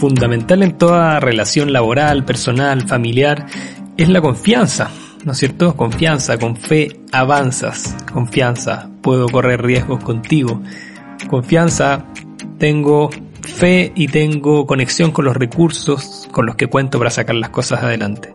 Fundamental 0.00 0.62
en 0.62 0.78
toda 0.78 1.20
relación 1.20 1.74
laboral, 1.74 2.24
personal, 2.24 2.88
familiar, 2.88 3.44
es 3.98 4.08
la 4.08 4.22
confianza, 4.22 4.90
¿no 5.26 5.32
es 5.32 5.38
cierto? 5.38 5.76
Confianza, 5.76 6.38
con 6.38 6.56
fe 6.56 7.00
avanzas, 7.12 7.94
confianza, 8.10 8.90
puedo 9.02 9.28
correr 9.28 9.60
riesgos 9.60 10.02
contigo, 10.02 10.62
confianza, 11.28 12.06
tengo 12.56 13.10
fe 13.42 13.92
y 13.94 14.08
tengo 14.08 14.66
conexión 14.66 15.10
con 15.10 15.26
los 15.26 15.36
recursos 15.36 16.26
con 16.32 16.46
los 16.46 16.56
que 16.56 16.66
cuento 16.66 16.98
para 16.98 17.10
sacar 17.10 17.36
las 17.36 17.50
cosas 17.50 17.82
adelante. 17.82 18.34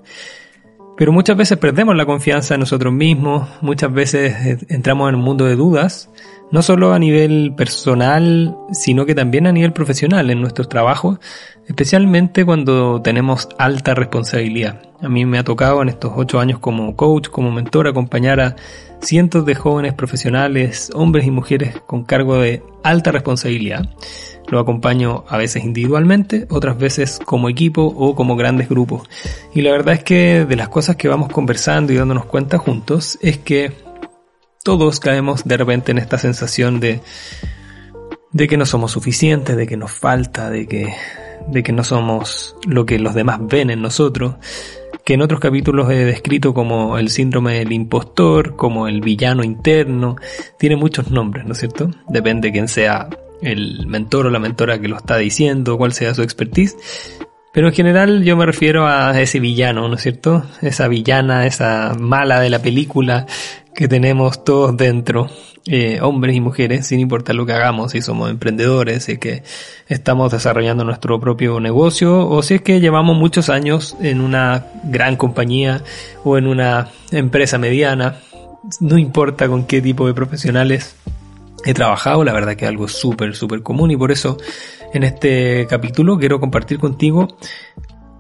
Pero 0.98 1.12
muchas 1.12 1.36
veces 1.36 1.58
perdemos 1.58 1.96
la 1.96 2.06
confianza 2.06 2.54
en 2.54 2.60
nosotros 2.60 2.94
mismos, 2.94 3.50
muchas 3.62 3.92
veces 3.92 4.64
entramos 4.70 5.10
en 5.10 5.16
un 5.16 5.22
mundo 5.22 5.46
de 5.46 5.56
dudas, 5.56 6.12
no 6.52 6.62
solo 6.62 6.94
a 6.94 7.00
nivel 7.00 7.54
personal, 7.56 8.56
sino 8.72 9.06
que 9.06 9.16
también 9.16 9.48
a 9.48 9.52
nivel 9.52 9.74
profesional 9.74 10.30
en 10.30 10.42
nuestros 10.42 10.70
trabajos, 10.70 11.20
especialmente 11.68 12.46
cuando 12.46 13.02
tenemos 13.02 13.50
alta 13.58 13.96
responsabilidad. 13.96 14.82
A 15.02 15.10
mí 15.10 15.26
me 15.26 15.38
ha 15.38 15.44
tocado 15.44 15.82
en 15.82 15.90
estos 15.90 16.14
ocho 16.16 16.40
años 16.40 16.60
como 16.60 16.96
coach, 16.96 17.28
como 17.30 17.52
mentor, 17.52 17.88
acompañar 17.88 18.40
a 18.40 18.56
cientos 19.02 19.46
de 19.46 19.56
jóvenes 19.56 19.94
profesionales, 19.94 20.92
hombres 20.94 21.26
y 21.26 21.32
mujeres 21.32 21.76
con 21.86 22.04
cargo 22.04 22.38
de 22.38 22.64
alta 22.84 23.12
responsabilidad. 23.12 23.90
Lo 24.48 24.60
acompaño 24.60 25.26
a 25.28 25.38
veces 25.38 25.64
individualmente, 25.64 26.46
otras 26.50 26.78
veces 26.78 27.20
como 27.26 27.50
equipo 27.50 27.82
o 27.84 28.16
como 28.16 28.36
grandes 28.36 28.70
grupos. 28.70 29.10
Y 29.54 29.62
la 29.62 29.72
verdad 29.72 29.96
es 29.96 30.04
que 30.04 30.46
de 30.46 30.56
las 30.56 30.70
cosas 30.70 30.96
que 30.96 31.08
vamos 31.08 31.30
conversando 31.30 31.92
y 31.92 31.98
dándonos 31.98 32.26
cuenta 32.26 32.58
juntos 32.58 33.18
es 33.22 33.40
que 33.40 33.85
todos 34.66 35.00
caemos 35.00 35.44
de 35.46 35.58
repente 35.58 35.92
en 35.92 36.00
esta 36.00 36.18
sensación 36.18 36.80
de, 36.80 37.00
de 38.32 38.48
que 38.48 38.58
no 38.58 38.66
somos 38.66 38.94
suficientes, 38.94 39.56
de 39.56 39.68
que 39.68 39.78
nos 39.78 39.92
falta, 39.92 40.50
de 40.50 40.66
que 40.68 40.92
de 41.48 41.62
que 41.62 41.72
no 41.72 41.84
somos 41.84 42.56
lo 42.66 42.84
que 42.88 42.98
los 42.98 43.14
demás 43.14 43.38
ven 43.42 43.70
en 43.70 43.84
nosotros, 43.84 44.38
que 45.04 45.14
en 45.14 45.22
otros 45.22 45.40
capítulos 45.40 45.92
he 45.92 46.04
descrito 46.06 46.56
como 46.56 46.98
el 46.98 47.10
síndrome 47.10 47.60
del 47.60 47.74
impostor, 47.74 48.56
como 48.56 48.88
el 48.88 49.02
villano 49.02 49.44
interno, 49.44 50.16
tiene 50.58 50.78
muchos 50.78 51.12
nombres, 51.12 51.46
¿no 51.46 51.52
es 51.52 51.60
cierto? 51.60 51.92
Depende 52.10 52.48
de 52.48 52.54
quién 52.54 52.68
sea 52.68 53.08
el 53.44 53.86
mentor 53.86 54.26
o 54.26 54.30
la 54.32 54.40
mentora 54.40 54.80
que 54.80 54.88
lo 54.88 54.98
está 54.98 55.18
diciendo, 55.18 55.78
cuál 55.78 55.94
sea 55.94 56.16
su 56.16 56.24
expertise. 56.24 56.76
Pero 57.54 57.68
en 57.68 57.74
general 57.74 58.24
yo 58.24 58.36
me 58.36 58.46
refiero 58.46 58.88
a 58.88 59.22
ese 59.22 59.40
villano, 59.40 59.88
¿no 59.88 59.96
es 59.96 60.02
cierto? 60.02 60.44
Esa 60.62 60.88
villana, 60.88 61.46
esa 61.46 61.96
mala 61.98 62.40
de 62.40 62.50
la 62.50 62.60
película 62.60 63.28
que 63.76 63.88
tenemos 63.88 64.44
todos 64.44 64.76
dentro, 64.76 65.30
eh, 65.68 66.00
hombres 66.02 66.36
y 66.36 66.42
mujeres, 66.42 66.88
sin 66.88 67.00
importar 67.00 67.36
lo 67.36 67.46
que 67.46 67.54
hagamos, 67.54 67.92
si 67.92 68.02
somos 68.02 68.30
emprendedores, 68.32 69.04
si 69.04 69.14
es 69.14 69.20
que 69.20 69.44
estamos 69.88 70.32
desarrollando 70.32 70.86
nuestro 70.86 71.20
propio 71.20 71.60
negocio 71.60 72.28
o 72.28 72.42
si 72.42 72.56
es 72.56 72.62
que 72.62 72.80
llevamos 72.80 73.18
muchos 73.18 73.50
años 73.50 73.96
en 74.02 74.22
una 74.22 74.68
gran 74.86 75.18
compañía 75.18 75.84
o 76.24 76.38
en 76.38 76.48
una 76.48 76.90
empresa 77.12 77.58
mediana, 77.58 78.16
no 78.80 78.98
importa 78.98 79.48
con 79.48 79.66
qué 79.66 79.82
tipo 79.82 80.08
de 80.08 80.14
profesionales 80.14 80.96
he 81.66 81.74
trabajado, 81.74 82.24
la 82.24 82.34
verdad 82.34 82.56
que 82.56 82.66
es 82.66 82.70
algo 82.70 82.88
súper, 82.88 83.36
súper 83.36 83.62
común 83.62 83.92
y 83.92 83.98
por 83.98 84.12
eso 84.12 84.38
en 84.94 85.04
este 85.04 85.68
capítulo 85.70 86.18
quiero 86.18 86.40
compartir 86.40 86.80
contigo 86.80 87.38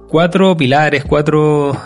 cuatro 0.09 0.57
pilares, 0.57 1.05
cuatro 1.05 1.79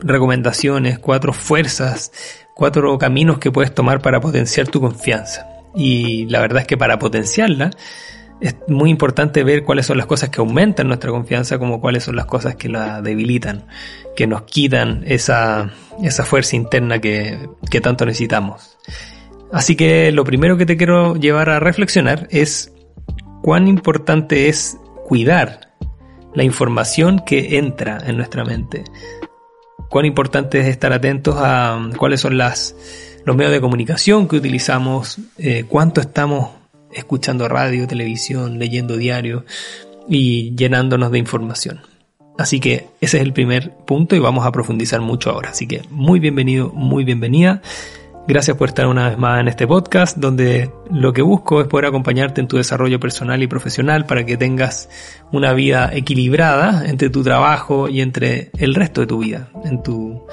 recomendaciones, 0.00 0.98
cuatro 0.98 1.32
fuerzas 1.32 2.12
cuatro 2.54 2.96
caminos 2.98 3.38
que 3.38 3.50
puedes 3.50 3.74
tomar 3.74 4.00
para 4.00 4.20
potenciar 4.20 4.68
tu 4.68 4.80
confianza. 4.80 5.46
Y 5.74 6.26
la 6.26 6.40
verdad 6.40 6.62
es 6.62 6.66
que 6.66 6.76
para 6.76 6.98
potenciarla 6.98 7.70
es 8.40 8.56
muy 8.68 8.90
importante 8.90 9.44
ver 9.44 9.64
cuáles 9.64 9.86
son 9.86 9.96
las 9.96 10.06
cosas 10.06 10.30
que 10.30 10.40
aumentan 10.40 10.88
nuestra 10.88 11.10
confianza 11.10 11.58
como 11.58 11.80
cuáles 11.80 12.04
son 12.04 12.16
las 12.16 12.26
cosas 12.26 12.56
que 12.56 12.68
la 12.68 13.00
debilitan, 13.02 13.66
que 14.16 14.26
nos 14.26 14.42
quitan 14.42 15.02
esa, 15.06 15.70
esa 16.02 16.24
fuerza 16.24 16.56
interna 16.56 17.00
que, 17.00 17.48
que 17.70 17.80
tanto 17.80 18.06
necesitamos. 18.06 18.76
Así 19.52 19.76
que 19.76 20.10
lo 20.12 20.24
primero 20.24 20.56
que 20.56 20.66
te 20.66 20.76
quiero 20.76 21.16
llevar 21.16 21.50
a 21.50 21.60
reflexionar 21.60 22.26
es 22.30 22.72
cuán 23.42 23.68
importante 23.68 24.48
es 24.48 24.78
cuidar 25.06 25.72
la 26.34 26.42
información 26.42 27.20
que 27.24 27.56
entra 27.58 27.98
en 28.04 28.16
nuestra 28.16 28.44
mente 28.44 28.84
cuán 29.94 30.06
importante 30.06 30.58
es 30.58 30.66
estar 30.66 30.92
atentos 30.92 31.36
a 31.38 31.76
um, 31.76 31.92
cuáles 31.92 32.20
son 32.20 32.36
los 32.36 32.74
medios 33.36 33.52
de 33.52 33.60
comunicación 33.60 34.26
que 34.26 34.34
utilizamos, 34.34 35.18
eh, 35.38 35.66
cuánto 35.68 36.00
estamos 36.00 36.50
escuchando 36.92 37.46
radio, 37.46 37.86
televisión, 37.86 38.58
leyendo 38.58 38.96
diario 38.96 39.44
y 40.08 40.52
llenándonos 40.56 41.12
de 41.12 41.20
información. 41.20 41.82
Así 42.36 42.58
que 42.58 42.88
ese 43.00 43.18
es 43.18 43.22
el 43.22 43.32
primer 43.32 43.70
punto 43.86 44.16
y 44.16 44.18
vamos 44.18 44.44
a 44.44 44.50
profundizar 44.50 45.00
mucho 45.00 45.30
ahora. 45.30 45.50
Así 45.50 45.68
que 45.68 45.82
muy 45.90 46.18
bienvenido, 46.18 46.70
muy 46.70 47.04
bienvenida. 47.04 47.62
Gracias 48.26 48.56
por 48.56 48.68
estar 48.68 48.86
una 48.86 49.10
vez 49.10 49.18
más 49.18 49.38
en 49.38 49.48
este 49.48 49.66
podcast 49.66 50.16
donde 50.16 50.70
lo 50.90 51.12
que 51.12 51.20
busco 51.20 51.60
es 51.60 51.68
poder 51.68 51.84
acompañarte 51.84 52.40
en 52.40 52.48
tu 52.48 52.56
desarrollo 52.56 52.98
personal 52.98 53.42
y 53.42 53.46
profesional 53.46 54.06
para 54.06 54.24
que 54.24 54.38
tengas 54.38 54.88
una 55.30 55.52
vida 55.52 55.90
equilibrada 55.92 56.88
entre 56.88 57.10
tu 57.10 57.22
trabajo 57.22 57.86
y 57.86 58.00
entre 58.00 58.50
el 58.56 58.74
resto 58.74 59.02
de 59.02 59.06
tu 59.08 59.18
vida, 59.18 59.50
en 59.66 59.82
tu 59.82 60.24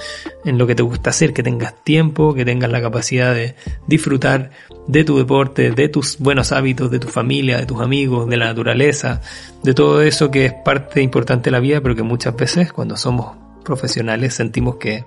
en 0.45 0.57
lo 0.57 0.67
que 0.67 0.75
te 0.75 0.83
gusta 0.83 1.09
hacer, 1.09 1.33
que 1.33 1.43
tengas 1.43 1.83
tiempo, 1.83 2.33
que 2.33 2.45
tengas 2.45 2.71
la 2.71 2.81
capacidad 2.81 3.35
de 3.35 3.55
disfrutar 3.87 4.51
de 4.87 5.03
tu 5.03 5.17
deporte, 5.17 5.71
de 5.71 5.89
tus 5.89 6.17
buenos 6.17 6.53
hábitos, 6.53 6.91
de 6.91 6.99
tu 6.99 7.09
familia, 7.09 7.57
de 7.57 7.65
tus 7.65 7.81
amigos, 7.81 8.29
de 8.29 8.37
la 8.37 8.45
naturaleza, 8.45 9.19
de 9.63 9.73
todo 9.73 10.01
eso 10.01 10.31
que 10.31 10.45
es 10.45 10.53
parte 10.53 11.01
importante 11.01 11.49
de 11.49 11.51
la 11.51 11.59
vida, 11.59 11.81
pero 11.81 11.93
que 11.93 12.03
muchas 12.03 12.37
veces 12.37 12.71
cuando 12.71 12.95
somos 12.95 13.35
profesionales 13.65 14.33
sentimos 14.33 14.77
que 14.77 15.03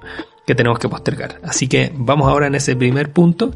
que 0.47 0.55
tenemos 0.55 0.79
que 0.79 0.89
postergar. 0.89 1.41
Así 1.43 1.69
que 1.69 1.93
vamos 1.95 2.29
ahora 2.29 2.47
en 2.47 2.55
ese 2.55 2.77
primer 2.77 3.13
punto. 3.13 3.53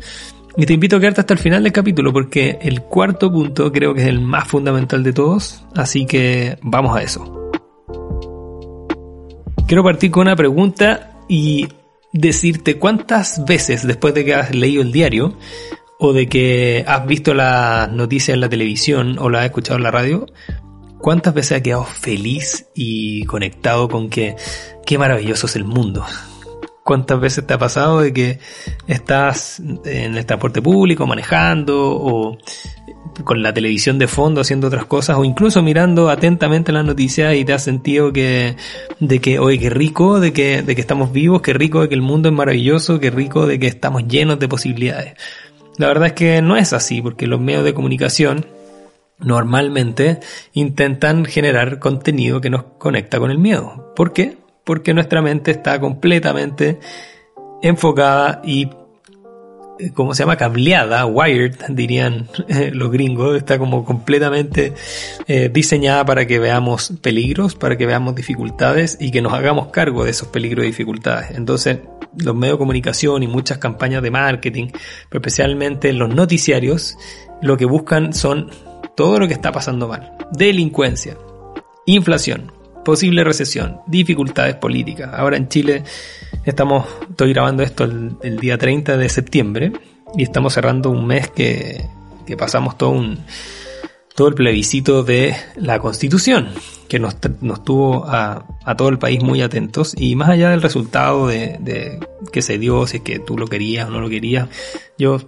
Y 0.57 0.67
te 0.67 0.73
invito 0.73 0.97
a 0.97 1.01
quedarte 1.01 1.21
hasta 1.21 1.35
el 1.35 1.41
final 1.41 1.63
del 1.63 1.73
capítulo 1.73 2.13
porque 2.13 2.59
el 2.63 2.83
cuarto 2.83 3.31
punto 3.31 3.71
creo 3.71 3.95
que 3.95 4.03
es 4.03 4.09
el 4.09 4.21
más 4.21 4.49
fundamental 4.49 5.03
de 5.03 5.13
todos. 5.13 5.65
Así 5.77 6.07
que 6.07 6.59
vamos 6.63 6.97
a 6.97 7.03
eso. 7.03 7.51
Quiero 9.67 9.85
partir 9.85 10.11
con 10.11 10.23
una 10.23 10.35
pregunta 10.35 11.21
y 11.29 11.69
decirte 12.13 12.79
cuántas 12.79 13.45
veces 13.45 13.87
después 13.87 14.15
de 14.15 14.25
que 14.25 14.35
has 14.35 14.55
leído 14.55 14.83
el 14.83 14.93
diario 14.93 15.37
o 15.99 16.13
de 16.13 16.27
que 16.27 16.85
has 16.87 17.07
visto 17.07 17.35
las 17.35 17.91
noticias 17.93 18.35
en 18.35 18.41
la 18.41 18.49
televisión 18.49 19.19
o 19.19 19.29
la 19.29 19.41
has 19.41 19.47
escuchado 19.47 19.77
en 19.77 19.83
la 19.83 19.91
radio, 19.91 20.27
cuántas 20.99 21.35
veces 21.35 21.59
has 21.59 21.63
quedado 21.63 21.85
feliz 21.85 22.67
y 22.75 23.25
conectado 23.25 23.89
con 23.89 24.09
que 24.09 24.37
qué 24.87 24.97
maravilloso 24.97 25.47
es 25.47 25.57
el 25.57 25.65
mundo, 25.65 26.05
¿Cuántas 26.89 27.21
veces 27.21 27.47
te 27.47 27.53
ha 27.53 27.59
pasado 27.59 28.01
de 28.01 28.15
que 28.15 28.39
estás 28.87 29.61
en 29.61 30.17
el 30.17 30.25
transporte 30.25 30.63
público 30.63 31.07
manejando 31.07 31.95
o 31.95 32.39
con 33.25 33.43
la 33.43 33.53
televisión 33.53 33.99
de 33.99 34.09
fondo 34.09 34.41
haciendo 34.41 34.69
otras 34.69 34.87
cosas 34.87 35.19
o 35.19 35.25
incluso 35.27 35.63
mirando 35.63 36.09
atentamente 36.09 36.73
las 36.73 36.87
noticias 36.87 37.35
y 37.35 37.45
te 37.45 37.53
has 37.53 37.63
sentido 37.63 38.11
que 38.11 38.57
de 39.01 39.21
que 39.21 39.39
oye 39.39 39.59
qué 39.59 39.69
rico 39.69 40.19
de 40.19 40.33
que 40.33 40.63
de 40.63 40.75
que 40.75 40.81
estamos 40.81 41.13
vivos, 41.13 41.43
qué 41.43 41.53
rico 41.53 41.83
de 41.83 41.91
que 41.91 41.95
el 41.95 42.01
mundo 42.01 42.31
es 42.31 42.35
maravilloso, 42.35 42.99
qué 42.99 43.11
rico 43.11 43.47
de 43.47 43.59
que 43.59 43.67
estamos 43.67 44.09
llenos 44.09 44.39
de 44.39 44.49
posibilidades. 44.49 45.13
La 45.77 45.89
verdad 45.89 46.07
es 46.07 46.13
que 46.15 46.41
no 46.41 46.57
es 46.57 46.73
así 46.73 47.03
porque 47.03 47.27
los 47.27 47.39
medios 47.39 47.65
de 47.65 47.75
comunicación 47.75 48.47
normalmente 49.19 50.21
intentan 50.55 51.27
generar 51.27 51.81
contenido 51.81 52.41
que 52.41 52.49
nos 52.49 52.63
conecta 52.79 53.19
con 53.19 53.31
el 53.31 53.37
miedo. 53.37 53.93
¿Por 53.95 54.15
qué? 54.15 54.38
Porque 54.69 54.93
nuestra 54.93 55.23
mente 55.23 55.51
está 55.51 55.81
completamente 55.81 56.79
enfocada 57.63 58.43
y 58.45 58.69
eh, 59.79 59.93
como 59.95 60.13
se 60.13 60.23
llama 60.23 60.37
cableada, 60.37 61.07
wired, 61.07 61.55
dirían 61.71 62.29
eh, 62.49 62.71
los 62.71 62.91
gringos, 62.91 63.35
está 63.39 63.59
como 63.59 63.83
completamente 63.87 64.75
eh, 65.27 65.49
diseñada 65.51 66.05
para 66.05 66.27
que 66.27 66.39
veamos 66.39 66.93
peligros, 67.01 67.55
para 67.55 67.79
que 67.79 67.87
veamos 67.87 68.15
dificultades 68.15 68.99
y 69.01 69.11
que 69.11 69.23
nos 69.23 69.33
hagamos 69.33 69.69
cargo 69.69 70.05
de 70.05 70.11
esos 70.11 70.29
peligros 70.29 70.67
y 70.67 70.69
dificultades. 70.69 71.31
Entonces, 71.31 71.79
los 72.19 72.37
medios 72.37 72.57
de 72.57 72.59
comunicación 72.59 73.23
y 73.23 73.27
muchas 73.27 73.57
campañas 73.57 74.03
de 74.03 74.11
marketing, 74.11 74.67
pero 75.09 75.23
especialmente 75.23 75.95
los 75.95 76.15
noticiarios, 76.15 76.99
lo 77.41 77.57
que 77.57 77.65
buscan 77.65 78.13
son 78.13 78.51
todo 78.95 79.19
lo 79.19 79.29
que 79.29 79.33
está 79.33 79.51
pasando 79.51 79.89
mal. 79.89 80.13
Delincuencia, 80.31 81.17
inflación, 81.87 82.53
posible 82.89 83.23
recesión, 83.23 83.83
dificultades 83.87 84.55
políticas. 84.55 85.11
Ahora 85.13 85.37
en 85.37 85.51
Chile 85.51 85.85
estamos, 86.47 86.87
estoy 87.11 87.35
grabando 87.35 87.63
esto 87.63 87.85
el, 87.85 88.39
día 88.39 88.57
30 88.57 88.97
de 88.97 89.11
septiembre 89.11 89.73
y 90.17 90.23
estamos 90.23 90.55
cerrando 90.55 90.89
un 90.89 91.07
mes 91.07 91.29
que, 91.29 91.85
que 92.27 92.35
pasamos 92.39 92.79
todo 92.79 92.93
un, 92.93 93.19
todo 94.17 94.29
el 94.29 94.35
plebiscito 94.35 95.03
de 95.03 95.37
la 95.57 95.81
constitución, 95.81 96.49
que 96.89 96.99
nos, 96.99 97.17
nos 97.43 97.63
tuvo 97.63 98.07
a, 98.07 98.47
a, 98.65 98.75
todo 98.75 98.89
el 98.89 98.99
país 98.99 99.23
muy 99.23 99.43
atentos 99.43 99.95
y 99.95 100.17
más 100.17 100.31
allá 100.31 100.49
del 100.49 100.63
resultado 100.63 101.27
de, 101.27 101.59
de, 101.61 102.01
que 102.33 102.41
se 102.41 102.57
dio, 102.57 102.87
si 102.87 102.97
es 102.97 103.03
que 103.03 103.19
tú 103.19 103.37
lo 103.37 103.49
querías 103.49 103.87
o 103.87 103.91
no 103.91 104.01
lo 104.01 104.09
querías, 104.09 104.49
yo 104.97 105.21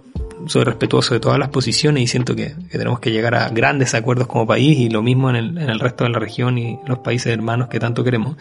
soy 0.47 0.63
respetuoso 0.63 1.13
de 1.13 1.19
todas 1.19 1.39
las 1.39 1.49
posiciones 1.49 2.03
y 2.03 2.07
siento 2.07 2.35
que, 2.35 2.55
tenemos 2.71 2.99
que 2.99 3.11
llegar 3.11 3.35
a 3.35 3.49
grandes 3.49 3.93
acuerdos 3.93 4.27
como 4.27 4.47
país 4.47 4.77
y 4.79 4.89
lo 4.89 5.01
mismo 5.01 5.29
en 5.29 5.57
el, 5.57 5.79
resto 5.79 6.03
de 6.03 6.11
la 6.11 6.19
región 6.19 6.57
y 6.57 6.79
los 6.85 6.99
países 6.99 7.33
hermanos 7.33 7.67
que 7.67 7.79
tanto 7.79 8.03
queremos. 8.03 8.37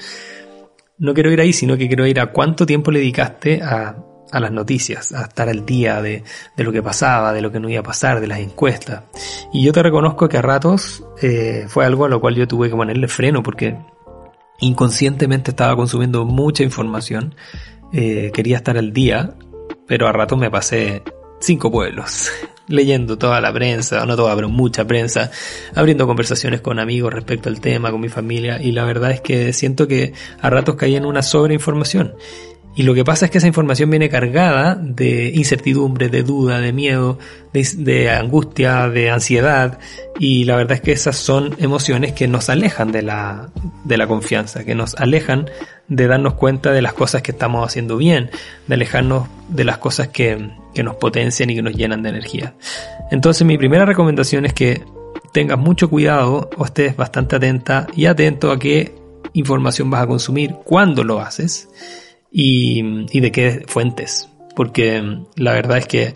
No 0.99 1.14
quiero 1.14 1.31
ir 1.32 1.41
ahí, 1.41 1.52
sino 1.52 1.76
que 1.76 1.87
quiero 1.87 2.06
ir 2.06 2.20
a 2.20 2.32
cuánto 2.32 2.67
tiempo 2.67 2.91
le 2.91 2.99
dedicaste 2.99 3.62
a, 3.62 3.97
las 4.32 4.52
noticias, 4.52 5.12
a 5.12 5.23
estar 5.23 5.49
al 5.49 5.67
día 5.67 6.00
de, 6.02 6.23
de, 6.56 6.64
lo 6.64 6.70
que 6.70 6.82
pasaba, 6.82 7.32
de 7.32 7.41
lo 7.41 7.50
que 7.50 7.58
no 7.58 7.69
iba 7.69 7.81
a 7.81 7.85
pasar, 7.85 8.20
de 8.20 8.29
las 8.29 8.38
encuestas. 8.38 9.05
Y 9.52 9.64
yo 9.64 9.73
te 9.73 9.82
reconozco 9.82 10.29
que 10.29 10.37
a 10.37 10.43
ratos 10.43 11.05
eh, 11.20 11.64
fue 11.69 11.85
algo 11.85 12.05
a 12.05 12.08
lo 12.08 12.20
cual 12.20 12.37
yo 12.37 12.47
tuve 12.47 12.69
que 12.69 12.76
ponerle 12.76 13.08
freno 13.08 13.43
porque 13.43 13.76
inconscientemente 14.61 15.50
estaba 15.50 15.75
consumiendo 15.75 16.25
mucha 16.25 16.62
información, 16.62 17.35
eh, 17.93 18.31
quería 18.32 18.58
estar 18.58 18.76
al 18.76 18.93
día, 18.93 19.35
pero 19.87 20.06
a 20.06 20.12
ratos 20.12 20.38
me 20.38 20.50
pasé 20.50 21.02
cinco 21.41 21.71
pueblos, 21.71 22.31
leyendo 22.69 23.19
toda 23.19 23.41
la 23.41 23.53
prensa, 23.53 24.07
no 24.07 24.17
toda, 24.17 24.35
pero 24.37 24.49
mucha 24.49 24.87
prensa, 24.87 25.31
abriendo 25.75 26.07
conversaciones 26.07 26.61
con 26.61 26.79
amigos 26.79 27.13
respecto 27.13 27.49
al 27.49 27.61
tema, 27.61 27.91
con 27.91 28.01
mi 28.01 28.09
familia, 28.09 28.63
y 28.63 28.73
la 28.73 28.85
verdad 28.85 29.11
es 29.11 29.21
que 29.21 29.53
siento 29.53 29.89
que 29.89 30.13
a 30.41 30.51
ratos 30.51 30.77
caí 30.77 30.95
en 30.95 31.05
una 31.05 31.23
sobreinformación. 31.23 32.15
Y 32.75 32.85
lo 32.85 32.95
que 32.95 33.05
pasa 33.05 33.25
es 33.25 33.31
que 33.31 33.39
esa 33.39 33.49
información 33.49 33.91
viene 33.91 34.09
cargada 34.09 34.77
de 34.77 35.33
incertidumbre, 35.35 36.09
de 36.09 36.23
duda, 36.23 36.61
de 36.61 36.73
miedo, 36.73 37.19
de, 37.53 38.11
angustia, 38.11 38.89
de 38.89 39.11
ansiedad. 39.11 39.79
Y 40.19 40.45
la 40.45 40.57
verdad 40.57 40.75
es 40.75 40.81
que 40.81 40.93
esas 40.93 41.17
son 41.17 41.57
emociones 41.59 42.13
que 42.13 42.29
nos 42.29 42.49
alejan 42.49 42.93
de 42.93 43.03
la, 43.03 43.51
de 43.85 43.97
la 43.97 44.07
confianza, 44.07 44.65
que 44.65 44.77
nos 44.77 44.95
alejan 44.95 45.51
de 45.89 46.07
darnos 46.07 46.35
cuenta 46.35 46.71
de 46.71 46.81
las 46.81 46.93
cosas 46.93 47.23
que 47.23 47.33
estamos 47.33 47.67
haciendo 47.67 47.97
bien, 47.97 48.31
de 48.69 48.75
alejarnos 48.75 49.27
de 49.49 49.65
las 49.65 49.79
cosas 49.79 50.09
que, 50.09 50.51
que 50.73 50.85
nos 50.85 50.95
potencian 50.95 51.51
y 51.51 51.57
que 51.57 51.63
nos 51.63 51.75
llenan 51.75 52.05
de 52.05 52.11
energía. 52.11 52.55
Entonces 53.11 53.45
mi 53.45 53.59
primera 53.59 53.85
recomendación 53.85 54.47
es 54.47 54.53
que 54.53 54.85
tengas 55.33 55.59
mucho 55.59 55.91
cuidado 55.91 56.49
o 56.57 56.65
estés 56.65 56.97
bastante 56.97 57.35
atenta 57.35 57.89
y 57.97 58.07
atento 58.07 58.53
a 58.53 58.61
qué 58.61 58.95
información 59.33 59.91
vas 59.91 60.03
a 60.03 60.07
consumir, 60.07 60.55
cuándo 60.65 61.03
lo 61.03 61.21
haces 61.21 61.69
y, 62.31 63.21
de 63.21 63.32
qué 63.32 63.65
fuentes. 63.67 64.29
Porque 64.55 65.00
mm, 65.00 65.27
la 65.37 65.53
verdad 65.53 65.79
es 65.79 65.87
que 65.87 66.15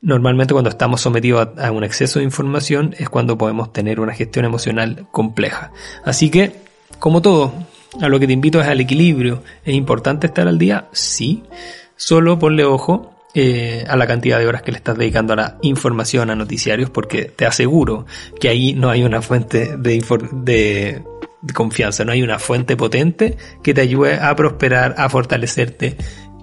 normalmente 0.00 0.52
cuando 0.52 0.70
estamos 0.70 1.00
sometidos 1.00 1.48
a, 1.58 1.72
un 1.72 1.84
exceso 1.84 2.18
de 2.18 2.24
información 2.24 2.94
es 2.98 3.08
cuando 3.08 3.38
podemos 3.38 3.72
tener 3.72 4.00
una 4.00 4.12
gestión 4.12 4.44
emocional 4.44 5.06
compleja. 5.10 5.72
Así 6.04 6.30
que, 6.30 6.52
como 6.98 7.22
todo, 7.22 7.52
a 8.00 8.08
lo 8.08 8.20
que 8.20 8.26
te 8.26 8.32
invito 8.32 8.60
es 8.60 8.66
al 8.66 8.80
equilibrio. 8.80 9.42
¿Es 9.64 9.74
importante 9.74 10.26
estar 10.26 10.48
al 10.48 10.58
día? 10.58 10.88
Sí. 10.92 11.44
Solo 11.96 12.38
ponle 12.38 12.64
ojo 12.64 13.14
eh, 13.36 13.84
a 13.88 13.96
la 13.96 14.06
cantidad 14.06 14.38
de 14.38 14.46
horas 14.46 14.62
que 14.62 14.70
le 14.70 14.78
estás 14.78 14.96
dedicando 14.96 15.32
a 15.32 15.36
la 15.36 15.58
información, 15.62 16.30
a 16.30 16.36
noticiarios, 16.36 16.90
porque 16.90 17.24
te 17.24 17.46
aseguro 17.46 18.06
que 18.38 18.48
ahí 18.48 18.74
no 18.74 18.90
hay 18.90 19.02
una 19.02 19.22
fuente 19.22 19.76
de, 19.76 20.04
de 20.32 21.02
confianza, 21.52 22.04
no 22.04 22.12
hay 22.12 22.22
una 22.22 22.38
fuente 22.38 22.76
potente 22.76 23.36
que 23.62 23.74
te 23.74 23.80
ayude 23.80 24.14
a 24.14 24.34
prosperar, 24.34 24.94
a 24.98 25.08
fortalecerte 25.08 25.96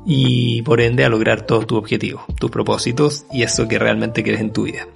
y 0.06 0.62
por 0.64 0.82
ende 0.82 1.06
a 1.06 1.10
lograr 1.10 1.46
todos 1.46 1.68
tus 1.68 1.78
objetivos, 1.78 2.24
tus 2.40 2.52
propósitos 2.52 3.26
y 3.32 3.44
eso 3.44 3.68
que 3.68 3.80
realmente 3.80 4.24
quieres 4.24 4.42
en 4.42 4.52
tu 4.52 4.64
vida. 4.64 4.88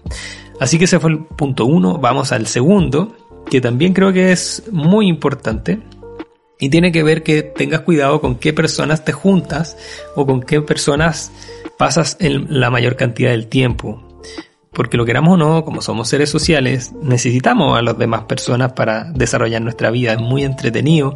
Así 0.59 0.77
que 0.77 0.85
ese 0.85 0.99
fue 0.99 1.11
el 1.11 1.19
punto 1.19 1.65
uno, 1.65 1.97
vamos 1.97 2.31
al 2.31 2.47
segundo, 2.47 3.15
que 3.49 3.61
también 3.61 3.93
creo 3.93 4.13
que 4.13 4.31
es 4.31 4.63
muy 4.71 5.07
importante 5.07 5.79
y 6.59 6.69
tiene 6.69 6.91
que 6.91 7.03
ver 7.03 7.23
que 7.23 7.43
tengas 7.43 7.81
cuidado 7.81 8.21
con 8.21 8.35
qué 8.35 8.53
personas 8.53 9.03
te 9.03 9.11
juntas 9.11 9.77
o 10.15 10.25
con 10.25 10.41
qué 10.41 10.61
personas 10.61 11.31
pasas 11.77 12.17
en 12.19 12.59
la 12.59 12.69
mayor 12.69 12.95
cantidad 12.95 13.31
del 13.31 13.47
tiempo. 13.47 14.04
Porque 14.75 14.97
lo 14.97 15.05
queramos 15.05 15.35
o 15.35 15.37
no, 15.37 15.65
como 15.65 15.81
somos 15.81 16.09
seres 16.09 16.29
sociales, 16.29 16.91
necesitamos 17.01 17.77
a 17.77 17.81
las 17.81 17.97
demás 17.97 18.25
personas 18.25 18.73
para 18.73 19.05
desarrollar 19.05 19.61
nuestra 19.61 19.89
vida. 19.89 20.13
Es 20.13 20.19
muy 20.19 20.43
entretenido 20.43 21.15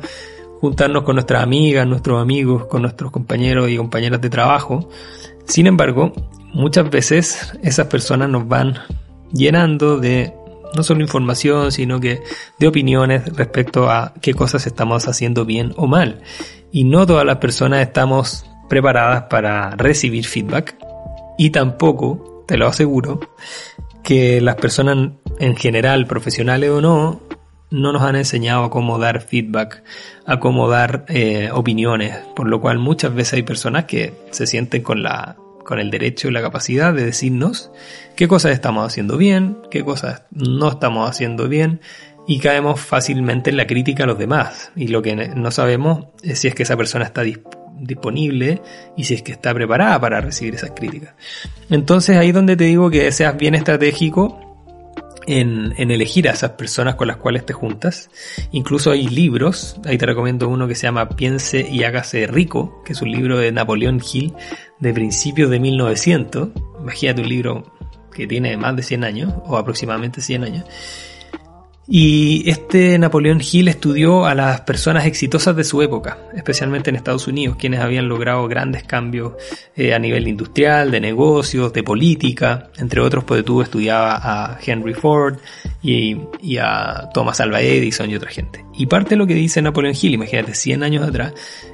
juntarnos 0.61 1.03
con 1.03 1.15
nuestras 1.15 1.43
amigas, 1.43 1.85
nuestros 1.85 2.21
amigos, 2.21 2.65
con 2.65 2.81
nuestros 2.81 3.11
compañeros 3.11 3.69
y 3.69 3.77
compañeras 3.77 4.21
de 4.21 4.29
trabajo. 4.29 4.89
Sin 5.45 5.67
embargo, 5.67 6.13
muchas 6.53 6.89
veces 6.89 7.53
esas 7.61 7.87
personas 7.87 8.29
nos 8.29 8.47
van 8.47 8.75
llenando 9.31 9.97
de 9.97 10.33
no 10.75 10.83
solo 10.83 11.01
información, 11.01 11.71
sino 11.71 11.99
que 11.99 12.21
de 12.59 12.67
opiniones 12.67 13.25
respecto 13.35 13.89
a 13.89 14.13
qué 14.21 14.33
cosas 14.33 14.67
estamos 14.67 15.07
haciendo 15.07 15.45
bien 15.45 15.73
o 15.77 15.87
mal. 15.87 16.21
Y 16.71 16.83
no 16.83 17.05
todas 17.05 17.25
las 17.25 17.37
personas 17.37 17.81
estamos 17.81 18.45
preparadas 18.69 19.23
para 19.23 19.71
recibir 19.71 20.25
feedback 20.25 20.75
y 21.37 21.49
tampoco 21.49 22.38
te 22.49 22.57
lo 22.57 22.65
aseguro, 22.65 23.19
que 24.03 24.41
las 24.41 24.55
personas 24.55 25.11
en 25.37 25.55
general, 25.55 26.07
profesionales 26.07 26.71
o 26.71 26.81
no, 26.81 27.21
no 27.69 27.93
nos 27.93 28.01
han 28.01 28.15
enseñado 28.15 28.63
a 28.63 28.71
cómo 28.71 28.97
dar 28.97 29.21
feedback, 29.21 29.83
a 30.25 30.39
cómo 30.39 30.67
dar 30.67 31.05
eh, 31.09 31.51
opiniones, 31.53 32.17
por 32.35 32.47
lo 32.47 32.59
cual 32.59 32.79
muchas 32.79 33.13
veces 33.13 33.33
hay 33.33 33.43
personas 33.43 33.85
que 33.85 34.15
se 34.31 34.47
sienten 34.47 34.81
con 34.81 35.03
la 35.03 35.37
con 35.63 35.77
el 35.77 35.91
derecho 35.91 36.27
y 36.27 36.31
la 36.31 36.41
capacidad 36.41 36.91
de 36.91 37.05
decirnos 37.05 37.69
qué 38.15 38.27
cosas 38.27 38.53
estamos 38.53 38.83
haciendo 38.87 39.15
bien, 39.17 39.59
qué 39.69 39.85
cosas 39.85 40.23
no 40.31 40.69
estamos 40.69 41.07
haciendo 41.07 41.47
bien 41.47 41.81
y 42.25 42.39
caemos 42.39 42.81
fácilmente 42.81 43.51
en 43.51 43.57
la 43.57 43.67
crítica 43.67 44.05
a 44.05 44.07
los 44.07 44.17
demás. 44.17 44.71
Y 44.75 44.87
lo 44.87 45.03
que 45.03 45.15
no 45.15 45.51
sabemos 45.51 46.07
es 46.23 46.39
si 46.39 46.47
es 46.47 46.55
que 46.55 46.63
esa 46.63 46.75
persona 46.75 47.05
está 47.05 47.21
dispuesta 47.21 47.58
disponible 47.79 48.61
y 48.95 49.03
si 49.03 49.13
es 49.15 49.21
que 49.21 49.31
está 49.31 49.53
preparada 49.53 49.99
para 49.99 50.21
recibir 50.21 50.55
esas 50.55 50.71
críticas. 50.71 51.13
Entonces 51.69 52.17
ahí 52.17 52.29
es 52.29 52.33
donde 52.33 52.55
te 52.55 52.65
digo 52.65 52.89
que 52.89 53.11
seas 53.11 53.37
bien 53.37 53.55
estratégico 53.55 54.39
en, 55.27 55.73
en, 55.77 55.91
elegir 55.91 56.27
a 56.27 56.31
esas 56.31 56.51
personas 56.51 56.95
con 56.95 57.07
las 57.07 57.17
cuales 57.17 57.45
te 57.45 57.53
juntas. 57.53 58.09
Incluso 58.51 58.91
hay 58.91 59.07
libros, 59.07 59.79
ahí 59.85 59.97
te 59.97 60.05
recomiendo 60.05 60.49
uno 60.49 60.67
que 60.67 60.75
se 60.75 60.83
llama 60.83 61.09
Piense 61.09 61.67
y 61.69 61.83
hágase 61.83 62.25
rico, 62.27 62.81
que 62.83 62.93
es 62.93 63.01
un 63.01 63.11
libro 63.11 63.37
de 63.37 63.51
Napoleón 63.51 64.01
Hill 64.01 64.33
de 64.79 64.93
principios 64.93 65.49
de 65.49 65.59
1900. 65.59 66.49
Imagínate 66.81 67.21
un 67.21 67.29
libro 67.29 67.71
que 68.11 68.27
tiene 68.27 68.57
más 68.57 68.75
de 68.75 68.83
100 68.83 69.03
años, 69.03 69.33
o 69.45 69.57
aproximadamente 69.57 70.19
100 70.19 70.43
años 70.43 70.65
y 71.91 72.47
este 72.47 72.99
Napoleón 72.99 73.41
Hill 73.41 73.67
estudió 73.67 74.27
a 74.27 74.35
las 74.35 74.61
personas 74.61 75.07
exitosas 75.07 75.55
de 75.55 75.63
su 75.63 75.81
época, 75.81 76.19
especialmente 76.35 76.91
en 76.91 76.95
Estados 76.95 77.27
Unidos, 77.27 77.57
quienes 77.57 77.79
habían 77.79 78.07
logrado 78.07 78.47
grandes 78.47 78.83
cambios 78.83 79.33
eh, 79.75 79.95
a 79.95 79.97
nivel 79.97 80.27
industrial, 80.27 80.91
de 80.91 81.01
negocios, 81.01 81.73
de 81.73 81.81
política. 81.81 82.69
Entre 82.77 83.01
otros, 83.01 83.23
pues 83.23 83.43
tú 83.43 83.63
estudiaba 83.63 84.19
a 84.21 84.59
Henry 84.63 84.93
Ford 84.93 85.37
y, 85.81 86.15
a 86.61 87.09
Thomas 87.11 87.39
Alva 87.39 87.59
Edison 87.59 88.07
y 88.07 88.15
otra 88.15 88.29
gente. 88.29 88.63
Y 88.75 88.85
parte 88.85 89.11
de 89.11 89.15
lo 89.15 89.25
que 89.25 89.33
dice 89.33 89.59
Napoleón 89.59 89.95
Hill, 89.99 90.13
imagínate, 90.13 90.53
100 90.53 90.83
años 90.83 91.07
atrás, 91.07 91.33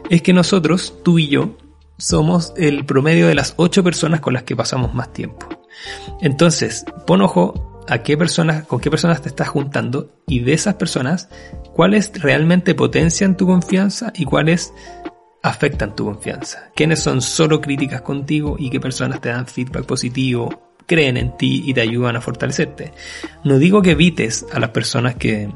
es 0.10 0.22
que 0.22 0.32
nosotros, 0.32 0.94
tú 1.04 1.20
y 1.20 1.28
yo, 1.28 1.58
somos 1.98 2.54
el 2.56 2.86
promedio 2.86 3.28
de 3.28 3.36
las 3.36 3.54
8 3.58 3.84
personas 3.84 4.22
con 4.22 4.34
las 4.34 4.44
que 4.44 4.56
pasamos 4.56 4.94
más 4.94 5.12
tiempo. 5.12 5.50
Entonces, 6.22 6.86
pon 7.06 7.22
ojo 7.22 7.75
a 7.88 8.00
qué 8.00 8.18
personas, 8.18 8.66
con 8.66 8.80
qué 8.80 8.90
personas 8.90 9.22
te 9.22 9.30
estás 9.30 9.50
juntando 9.50 10.12
y 10.28 10.40
de 10.40 10.54
esas 10.54 10.76
personas, 10.76 11.30
cuáles 11.74 12.12
realmente 12.22 12.76
potencian 12.76 13.38
tu 13.38 13.46
confianza 13.46 14.12
y 14.16 14.26
cuáles 14.26 14.74
afectan 15.44 15.96
tu 15.96 16.06
confianza. 16.06 16.72
Quiénes 16.76 17.00
son 17.00 17.22
solo 17.22 17.62
críticas 17.62 18.02
contigo 18.02 18.56
y 18.58 18.70
qué 18.70 18.80
personas 18.80 19.22
te 19.22 19.30
dan 19.30 19.46
feedback 19.46 19.86
positivo, 19.86 20.74
creen 20.88 21.18
en 21.18 21.38
ti 21.38 21.64
y 21.66 21.74
te 21.74 21.82
ayudan 21.82 22.16
a 22.16 22.22
fortalecerte. 22.22 22.92
No 23.44 23.60
digo 23.60 23.82
que 23.82 23.92
evites 23.92 24.46
a 24.52 24.60
las 24.60 24.70
personas 24.72 25.16
que, 25.16 25.50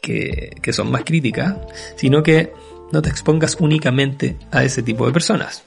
que, 0.00 0.56
que 0.62 0.72
son 0.72 0.90
más 0.90 1.04
críticas, 1.04 1.56
sino 1.96 2.22
que 2.22 2.52
no 2.92 3.02
te 3.02 3.10
expongas 3.10 3.56
únicamente 3.60 4.38
a 4.50 4.64
ese 4.64 4.82
tipo 4.82 5.06
de 5.06 5.12
personas. 5.12 5.64